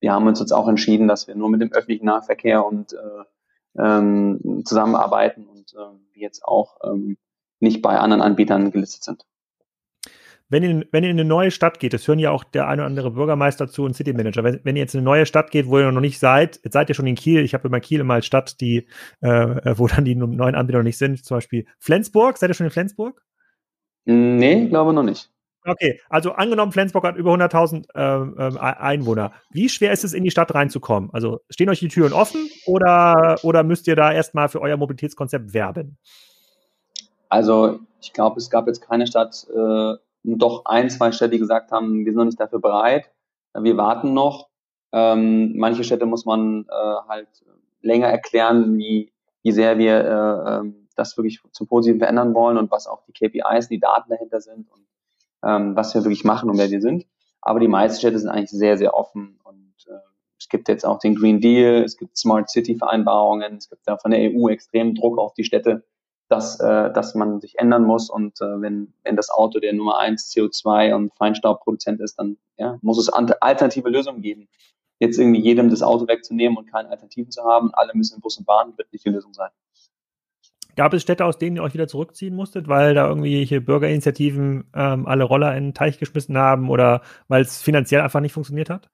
[0.00, 3.82] wir haben uns jetzt auch entschieden, dass wir nur mit dem öffentlichen Nahverkehr und äh,
[3.82, 7.18] ähm, zusammenarbeiten und äh, jetzt auch ähm,
[7.60, 9.26] nicht bei anderen Anbietern gelistet sind
[10.48, 12.82] wenn ihr, wenn ihr in eine neue Stadt geht, das hören ja auch der eine
[12.82, 15.50] oder andere Bürgermeister zu und City Manager, wenn, wenn ihr jetzt in eine neue Stadt
[15.50, 17.80] geht, wo ihr noch nicht seid, jetzt seid ihr schon in Kiel, ich habe immer
[17.80, 18.86] Kiel immer als Stadt, die,
[19.20, 22.66] äh, wo dann die neuen Anbieter noch nicht sind, zum Beispiel Flensburg, seid ihr schon
[22.66, 23.22] in Flensburg?
[24.04, 25.30] Nee, glaube noch nicht.
[25.66, 29.32] Okay, also angenommen, Flensburg hat über 100.000 äh, äh, Einwohner.
[29.50, 31.10] Wie schwer ist es, in die Stadt reinzukommen?
[31.12, 35.54] Also stehen euch die Türen offen oder, oder müsst ihr da erstmal für euer Mobilitätskonzept
[35.54, 35.98] werben?
[37.28, 39.94] Also ich glaube, es gab jetzt keine Stadt, äh,
[40.26, 43.10] doch ein, zwei Städte, gesagt haben, wir sind noch nicht dafür bereit,
[43.54, 44.48] wir warten noch.
[44.92, 47.28] Ähm, manche Städte muss man äh, halt
[47.80, 49.12] länger erklären, wie,
[49.42, 53.12] wie sehr wir äh, ähm, das wirklich zum Positiven verändern wollen und was auch die
[53.12, 54.86] KPIs, die Daten dahinter sind und
[55.44, 57.06] ähm, was wir wirklich machen und wer wir sind.
[57.40, 59.98] Aber die meisten Städte sind eigentlich sehr, sehr offen und äh,
[60.38, 63.96] es gibt jetzt auch den Green Deal, es gibt Smart City Vereinbarungen, es gibt ja
[63.96, 65.84] von der EU extremen Druck auf die Städte,
[66.28, 68.10] dass, äh, dass man sich ändern muss.
[68.10, 72.78] Und äh, wenn, wenn das Auto der Nummer eins CO2 und Feinstaubproduzent ist, dann ja,
[72.82, 74.48] muss es alternative Lösungen geben.
[74.98, 78.38] Jetzt irgendwie jedem das Auto wegzunehmen und keine Alternativen zu haben, alle müssen in Bus
[78.38, 79.50] und Bahn, wird nicht die Lösung sein.
[80.74, 85.06] Gab es Städte, aus denen ihr euch wieder zurückziehen musstet, weil da irgendwelche Bürgerinitiativen ähm,
[85.06, 88.90] alle Roller in den Teich geschmissen haben oder weil es finanziell einfach nicht funktioniert hat?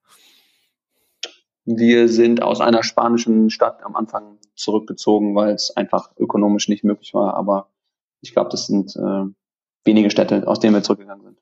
[1.64, 7.14] Wir sind aus einer spanischen Stadt am Anfang zurückgezogen, weil es einfach ökonomisch nicht möglich
[7.14, 7.34] war.
[7.34, 7.70] Aber
[8.20, 9.24] ich glaube, das sind äh,
[9.84, 11.41] wenige Städte, aus denen wir zurückgegangen sind.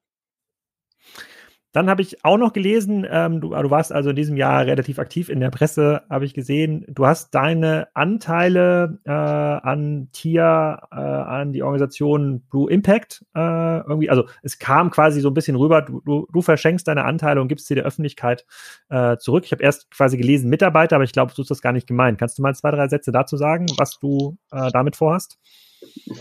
[1.73, 4.99] Dann habe ich auch noch gelesen, ähm, du, du, warst also in diesem Jahr relativ
[4.99, 10.97] aktiv in der Presse, habe ich gesehen, du hast deine Anteile äh, an Tier, äh,
[10.97, 15.83] an die Organisation Blue Impact äh, irgendwie, also es kam quasi so ein bisschen rüber,
[15.83, 18.45] du, du, du verschenkst deine Anteile und gibst sie der Öffentlichkeit
[18.89, 19.45] äh, zurück.
[19.45, 22.19] Ich habe erst quasi gelesen Mitarbeiter, aber ich glaube, du hast das gar nicht gemeint.
[22.19, 25.39] Kannst du mal zwei, drei Sätze dazu sagen, was du äh, damit vorhast?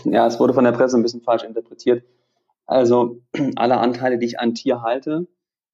[0.04, 2.04] Ja, es wurde von der Presse ein bisschen falsch interpretiert.
[2.66, 3.20] Also
[3.56, 5.26] alle Anteile, die ich an Tier halte,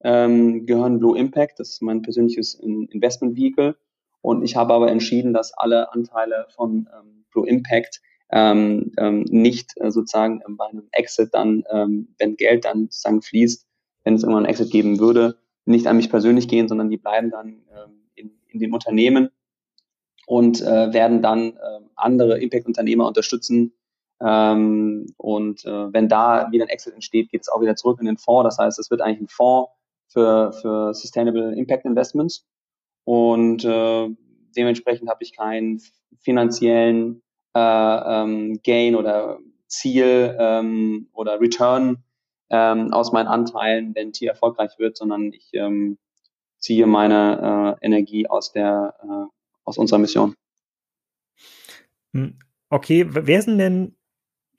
[0.07, 3.77] ähm, gehören Blue Impact, das ist mein persönliches Investment Vehicle.
[4.21, 8.01] Und ich habe aber entschieden, dass alle Anteile von ähm, Blue Impact
[8.31, 13.21] ähm, ähm, nicht äh, sozusagen ähm, bei einem Exit dann, ähm, wenn Geld dann sozusagen
[13.21, 13.67] fließt,
[14.05, 17.31] wenn es irgendwann einen Exit geben würde, nicht an mich persönlich gehen, sondern die bleiben
[17.31, 19.31] dann ähm, in, in dem Unternehmen
[20.29, 23.73] und äh, werden dann äh, andere Impact-Unternehmer unterstützen.
[24.21, 28.07] Ähm, und äh, wenn da wieder ein Exit entsteht, geht es auch wieder zurück in
[28.07, 28.57] den Fonds.
[28.57, 29.71] Das heißt, es wird eigentlich ein Fonds,
[30.09, 32.47] für, für Sustainable Impact Investments.
[33.05, 34.09] Und äh,
[34.57, 35.81] dementsprechend habe ich keinen
[36.19, 37.23] finanziellen
[37.55, 39.39] äh, ähm, Gain oder
[39.69, 42.05] Ziel ähm, oder Return
[42.51, 45.99] ähm, aus meinen Anteilen, wenn Tier erfolgreich wird, sondern ich ähm,
[46.59, 50.35] ziehe meine äh, Energie aus der äh, aus unserer Mission.
[52.13, 52.39] Hm,
[52.71, 53.96] okay, wer sind denn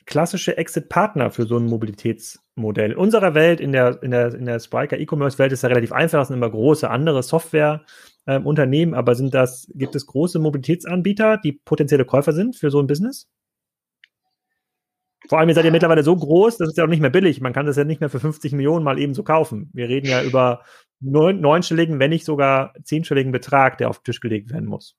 [0.08, 2.94] klassische Exit-Partner für so ein Mobilitätsmodell.
[2.94, 6.20] In unserer Welt, in der, in der, in der Spiker E-Commerce-Welt ist ja relativ einfach,
[6.20, 11.52] das sind immer große andere Software-Unternehmen, ähm, aber sind das, gibt es große Mobilitätsanbieter, die
[11.52, 13.30] potenzielle Käufer sind für so ein Business?
[15.28, 17.42] Vor allem, ihr seid ja mittlerweile so groß, das ist ja auch nicht mehr billig.
[17.42, 19.70] Man kann das ja nicht mehr für 50 Millionen mal eben so kaufen.
[19.74, 20.62] Wir reden ja über
[21.02, 24.96] neun, neunstelligen, wenn nicht sogar zehnstelligen Betrag, der auf den Tisch gelegt werden muss.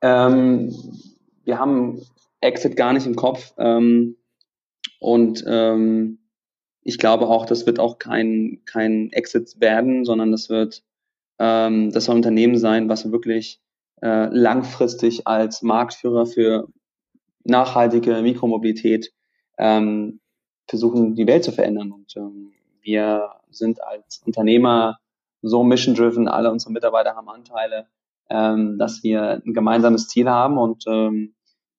[0.00, 0.74] Ähm,
[1.44, 2.00] wir haben
[2.44, 3.54] Exit gar nicht im Kopf.
[3.58, 4.16] Ähm,
[5.00, 6.18] und ähm,
[6.82, 10.84] ich glaube auch, das wird auch kein, kein Exit werden, sondern das wird
[11.38, 13.60] ähm, das soll ein Unternehmen sein, was wirklich
[14.02, 16.68] äh, langfristig als Marktführer für
[17.44, 19.12] nachhaltige Mikromobilität
[19.58, 20.20] ähm,
[20.68, 21.92] versuchen, die Welt zu verändern.
[21.92, 24.98] Und ähm, wir sind als Unternehmer
[25.42, 27.86] so mission-driven, alle unsere Mitarbeiter haben Anteile,
[28.30, 31.34] ähm, dass wir ein gemeinsames Ziel haben und ähm,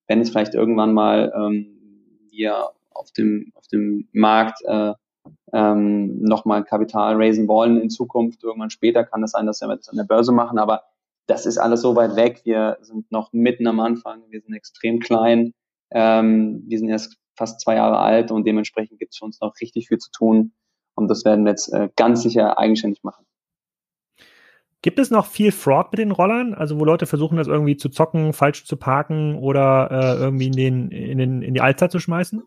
[0.07, 1.75] wenn es vielleicht irgendwann mal ähm,
[2.29, 4.93] wir auf dem, auf dem Markt äh,
[5.53, 9.75] ähm, nochmal Kapital raisen wollen in Zukunft, irgendwann später kann es das sein, dass wir
[9.75, 10.83] das an der Börse machen, aber
[11.27, 12.41] das ist alles so weit weg.
[12.43, 15.53] Wir sind noch mitten am Anfang, wir sind extrem klein,
[15.91, 19.53] ähm, wir sind erst fast zwei Jahre alt und dementsprechend gibt es für uns noch
[19.59, 20.53] richtig viel zu tun
[20.95, 23.24] und das werden wir jetzt äh, ganz sicher eigenständig machen.
[24.85, 26.53] Gibt es noch viel Fraud mit den Rollern?
[26.53, 30.51] Also wo Leute versuchen, das irgendwie zu zocken, falsch zu parken oder äh, irgendwie in,
[30.51, 32.43] den, in, den, in die Altzeit zu schmeißen?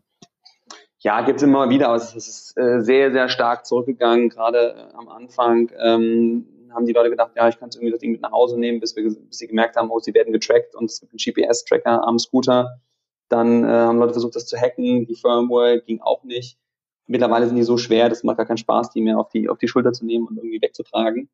[1.00, 4.28] Ja, gibt es immer wieder, aber es ist äh, sehr, sehr stark zurückgegangen.
[4.28, 8.12] Gerade äh, am Anfang ähm, haben die Leute gedacht, ja, ich kann irgendwie das Ding
[8.12, 10.84] mit nach Hause nehmen, bis, wir, bis sie gemerkt haben, oh, sie werden getrackt und
[10.84, 12.78] es gibt einen GPS-Tracker am Scooter.
[13.28, 15.08] Dann äh, haben Leute versucht, das zu hacken.
[15.08, 16.56] Die Firmware ging auch nicht.
[17.08, 19.58] Mittlerweile sind die so schwer, das macht gar keinen Spaß, die mehr auf die, auf
[19.58, 21.28] die Schulter zu nehmen und irgendwie wegzutragen.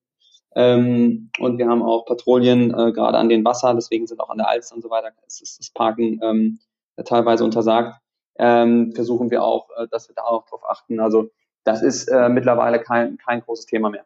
[0.54, 4.38] Ähm, und wir haben auch Patrouillen äh, gerade an den Wasser, deswegen sind auch an
[4.38, 6.60] der Alster und so weiter ist, ist das Parken ähm,
[7.04, 8.00] teilweise untersagt.
[8.36, 11.00] Ähm, versuchen wir auch, äh, dass wir da auch drauf achten.
[11.00, 11.30] Also
[11.64, 14.04] das ist äh, mittlerweile kein, kein großes Thema mehr.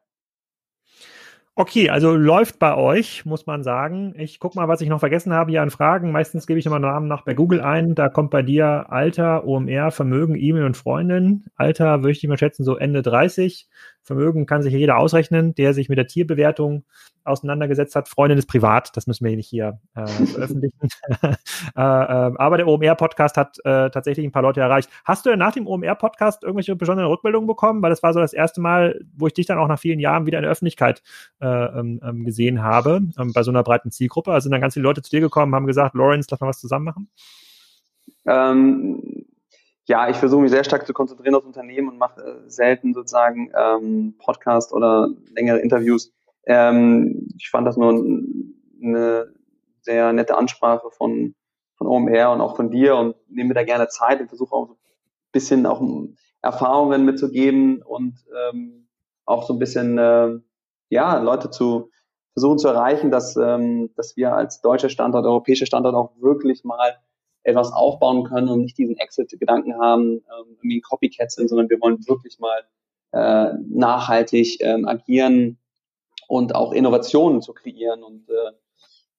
[1.61, 4.15] Okay, also läuft bei euch, muss man sagen.
[4.17, 6.13] Ich guck mal, was ich noch vergessen habe hier an Fragen.
[6.13, 7.97] Meistens gebe ich immer Namen nach bei Google ein.
[7.97, 11.47] Da kommt bei dir Alter, OMR, Vermögen, E-Mail und Freundin.
[11.57, 13.67] Alter würde ich mal schätzen, so Ende 30.
[14.09, 16.85] Vermögen kann sich jeder ausrechnen, der sich mit der Tierbewertung
[17.25, 18.09] auseinandergesetzt hat.
[18.09, 20.89] Freundin ist privat, das müssen wir nicht hier äh, veröffentlichen.
[21.23, 21.31] äh,
[21.77, 24.91] äh, aber der OMR-Podcast hat äh, tatsächlich ein paar Leute erreicht.
[25.05, 27.83] Hast du denn nach dem OMR-Podcast irgendwelche besonderen Rückmeldungen bekommen?
[27.83, 30.27] Weil das war so das erste Mal, wo ich dich dann auch nach vielen Jahren
[30.27, 31.03] wieder in der Öffentlichkeit
[31.41, 34.33] äh, ähm, ähm gesehen habe, ähm, bei so einer breiten Zielgruppe.
[34.33, 36.61] Also sind dann ganz viele Leute zu dir gekommen, haben gesagt, Lawrence, lass mal was
[36.61, 37.09] zusammen machen?
[38.27, 39.18] Ähm,
[39.89, 43.51] ja, ich versuche mich sehr stark zu konzentrieren aufs Unternehmen und mache äh, selten sozusagen
[43.57, 46.13] ähm, Podcast oder längere Interviews.
[46.47, 49.33] Ähm, ich fand das nur eine
[49.81, 51.35] sehr nette Ansprache von,
[51.77, 54.67] von OMR und auch von dir und nehme mir da gerne Zeit und versuche auch
[54.67, 54.79] so ein
[55.33, 55.83] bisschen auch
[56.43, 58.15] Erfahrungen mitzugeben und
[58.51, 58.89] ähm,
[59.25, 60.39] auch so ein bisschen äh,
[60.91, 61.91] ja Leute zu
[62.35, 66.99] versuchen zu erreichen, dass, ähm, dass wir als deutscher Standort, europäischer Standort auch wirklich mal
[67.49, 72.07] etwas aufbauen können und nicht diesen Exit-Gedanken haben, ähm, irgendwie Copycat sind, sondern wir wollen
[72.07, 72.65] wirklich mal
[73.13, 75.59] äh, nachhaltig ähm, agieren
[76.29, 78.53] und auch Innovationen zu kreieren und äh,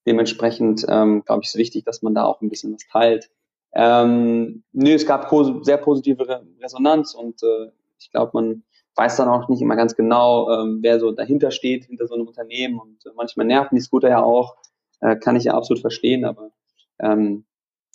[0.06, 3.30] dementsprechend ähm, glaube ich ist wichtig, dass man da auch ein bisschen was teilt.
[3.72, 5.30] Ähm, nö, es gab
[5.62, 8.62] sehr positive Resonanz und äh, ich glaube, man
[8.96, 12.26] weiß dann auch nicht immer ganz genau, ähm, wer so dahinter steht, hinter so einem
[12.26, 14.56] Unternehmen und äh, manchmal nerven die Scooter ja auch,
[15.00, 16.50] äh, kann ich ja absolut verstehen, aber
[16.98, 17.44] ähm,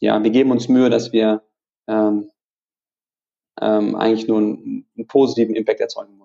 [0.02, 1.44] ja, wir geben uns Mühe, dass wir
[1.88, 2.32] ähm,
[3.62, 6.25] ähm, eigentlich nur einen, einen positiven Impact erzeugen wollen.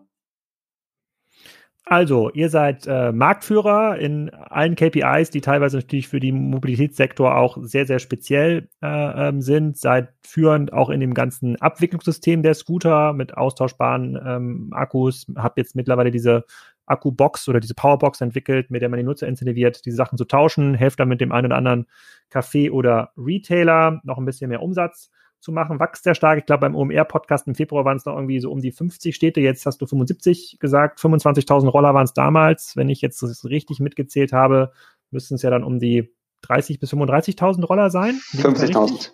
[1.87, 7.59] Also, ihr seid äh, Marktführer in allen KPIs, die teilweise natürlich für den Mobilitätssektor auch
[7.63, 8.87] sehr, sehr speziell äh,
[9.29, 9.77] ähm, sind.
[9.77, 15.27] Seid führend auch in dem ganzen Abwicklungssystem der Scooter mit austauschbaren ähm, Akkus.
[15.35, 16.45] Habt jetzt mittlerweile diese
[16.87, 20.75] Akkubox oder diese Powerbox entwickelt, mit der man die Nutzer incentiviert, diese Sachen zu tauschen.
[20.75, 21.87] Helft dann mit dem einen oder anderen
[22.31, 25.11] Café oder Retailer noch ein bisschen mehr Umsatz
[25.41, 26.39] zu machen, wächst sehr stark.
[26.39, 29.41] Ich glaube, beim OMR-Podcast im Februar waren es noch irgendwie so um die 50 Städte.
[29.41, 31.01] Jetzt hast du 75 gesagt.
[31.01, 32.77] 25.000 Roller waren es damals.
[32.77, 34.73] Wenn ich jetzt das richtig mitgezählt habe,
[35.11, 38.21] müssten es ja dann um die 30 bis 35.000 Roller sein.
[38.33, 39.11] 50.000.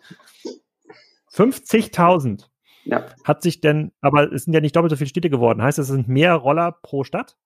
[1.32, 2.46] 50.000.
[2.84, 3.06] Ja.
[3.24, 5.62] Hat sich denn, aber es sind ja nicht doppelt so viele Städte geworden.
[5.62, 7.36] Heißt, es sind mehr Roller pro Stadt?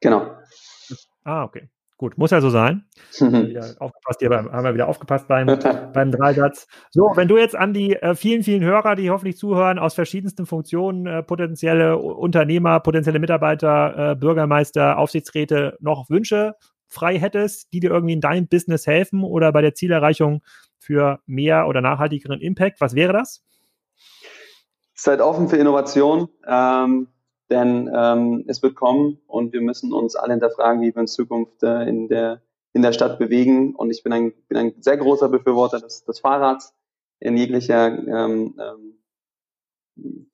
[0.00, 0.30] Genau.
[1.24, 1.68] Ah, okay.
[2.00, 2.86] Gut, muss ja so sein.
[3.78, 5.46] Aufgepasst, hier beim, haben wir wieder aufgepasst beim,
[5.92, 6.66] beim Dreisatz.
[6.88, 10.46] So, wenn du jetzt an die äh, vielen, vielen Hörer, die hoffentlich zuhören, aus verschiedensten
[10.46, 16.54] Funktionen, äh, potenzielle Unternehmer, potenzielle Mitarbeiter, äh, Bürgermeister, Aufsichtsräte noch Wünsche
[16.88, 20.40] frei hättest, die dir irgendwie in deinem Business helfen oder bei der Zielerreichung
[20.78, 23.44] für mehr oder nachhaltigeren Impact, was wäre das?
[24.94, 26.30] Seid offen für Innovation.
[26.48, 27.08] Ähm
[27.50, 31.62] denn ähm, es wird kommen und wir müssen uns alle hinterfragen, wie wir in Zukunft
[31.62, 32.42] äh, in, der,
[32.72, 33.74] in der Stadt bewegen.
[33.74, 36.74] Und ich bin ein, bin ein sehr großer Befürworter des, des Fahrrads
[37.18, 38.98] in jeglicher ähm, ähm,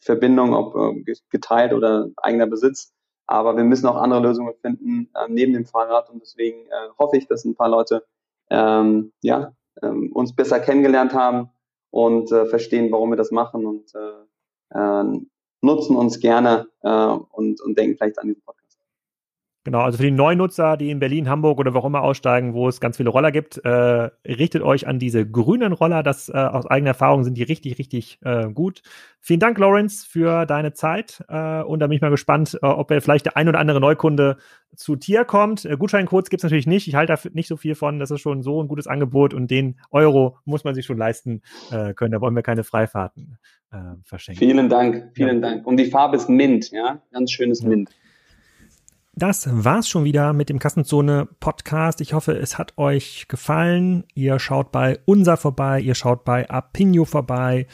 [0.00, 2.92] Verbindung, ob äh, geteilt oder eigener Besitz.
[3.26, 6.10] Aber wir müssen auch andere Lösungen finden äh, neben dem Fahrrad.
[6.10, 8.04] Und deswegen äh, hoffe ich, dass ein paar Leute
[8.50, 11.50] ähm, ja, ähm, uns besser kennengelernt haben
[11.90, 15.20] und äh, verstehen, warum wir das machen und äh, äh,
[15.62, 18.65] nutzen uns gerne äh, und, und denken vielleicht an diesen Podcast.
[19.66, 22.68] Genau, also für die Neunutzer, die in Berlin, Hamburg oder wo auch immer aussteigen, wo
[22.68, 26.04] es ganz viele Roller gibt, äh, richtet euch an diese grünen Roller.
[26.04, 28.82] Das äh, aus eigener Erfahrung sind die richtig, richtig äh, gut.
[29.18, 31.24] Vielen Dank, Lawrence, für deine Zeit.
[31.28, 34.36] Äh, und da bin ich mal gespannt, äh, ob vielleicht der ein oder andere Neukunde
[34.76, 35.64] zu Tier kommt.
[35.64, 36.86] Äh, Gutscheincodes gibt es natürlich nicht.
[36.86, 37.98] Ich halte da nicht so viel von.
[37.98, 41.42] Das ist schon so ein gutes Angebot und den Euro muss man sich schon leisten
[41.96, 42.12] können.
[42.12, 43.38] Da wollen wir keine Freifahrten
[44.04, 44.38] verschenken.
[44.38, 45.50] Vielen Dank, vielen ja.
[45.50, 45.66] Dank.
[45.66, 47.68] Und die Farbe ist Mint, ja, ganz schönes ja.
[47.68, 47.90] Mint.
[49.18, 52.02] Das war's schon wieder mit dem Kassenzone Podcast.
[52.02, 54.04] Ich hoffe, es hat euch gefallen.
[54.12, 57.66] Ihr schaut bei unser vorbei, ihr schaut bei Apinio vorbei.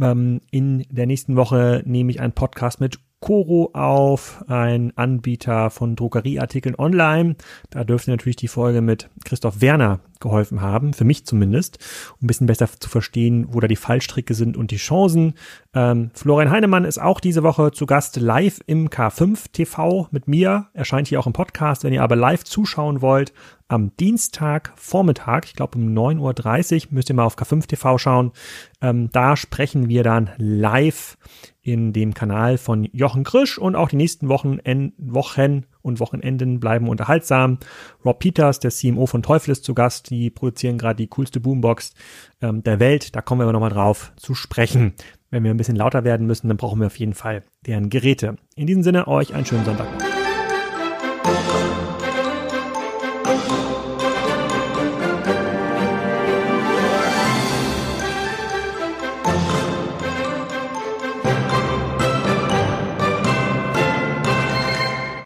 [0.00, 5.96] Ähm, in der nächsten Woche nehme ich einen Podcast mit Coro auf, ein Anbieter von
[5.96, 7.36] Druckerieartikeln online.
[7.70, 11.78] Da dürfte natürlich die Folge mit Christoph Werner geholfen haben, für mich zumindest,
[12.12, 15.34] um ein bisschen besser zu verstehen, wo da die Fallstricke sind und die Chancen.
[15.74, 20.68] Ähm, Florian Heinemann ist auch diese Woche zu Gast live im K5 TV mit mir,
[20.72, 21.84] erscheint hier auch im Podcast.
[21.84, 23.32] Wenn ihr aber live zuschauen wollt,
[23.68, 28.32] am Dienstag Vormittag, ich glaube um 9.30 Uhr, müsst ihr mal auf K5 TV schauen.
[28.80, 31.18] Ähm, da sprechen wir dann live
[31.66, 34.58] in dem Kanal von Jochen Krisch und auch die nächsten Wochen,
[34.98, 37.58] Wochen und Wochenenden bleiben unterhaltsam.
[38.04, 40.10] Rob Peters, der CMO von Teufel, ist zu Gast.
[40.10, 41.92] Die produzieren gerade die coolste Boombox
[42.40, 43.16] ähm, der Welt.
[43.16, 44.94] Da kommen wir aber nochmal drauf zu sprechen.
[45.30, 48.36] Wenn wir ein bisschen lauter werden müssen, dann brauchen wir auf jeden Fall deren Geräte.
[48.54, 49.88] In diesem Sinne euch einen schönen Sonntag.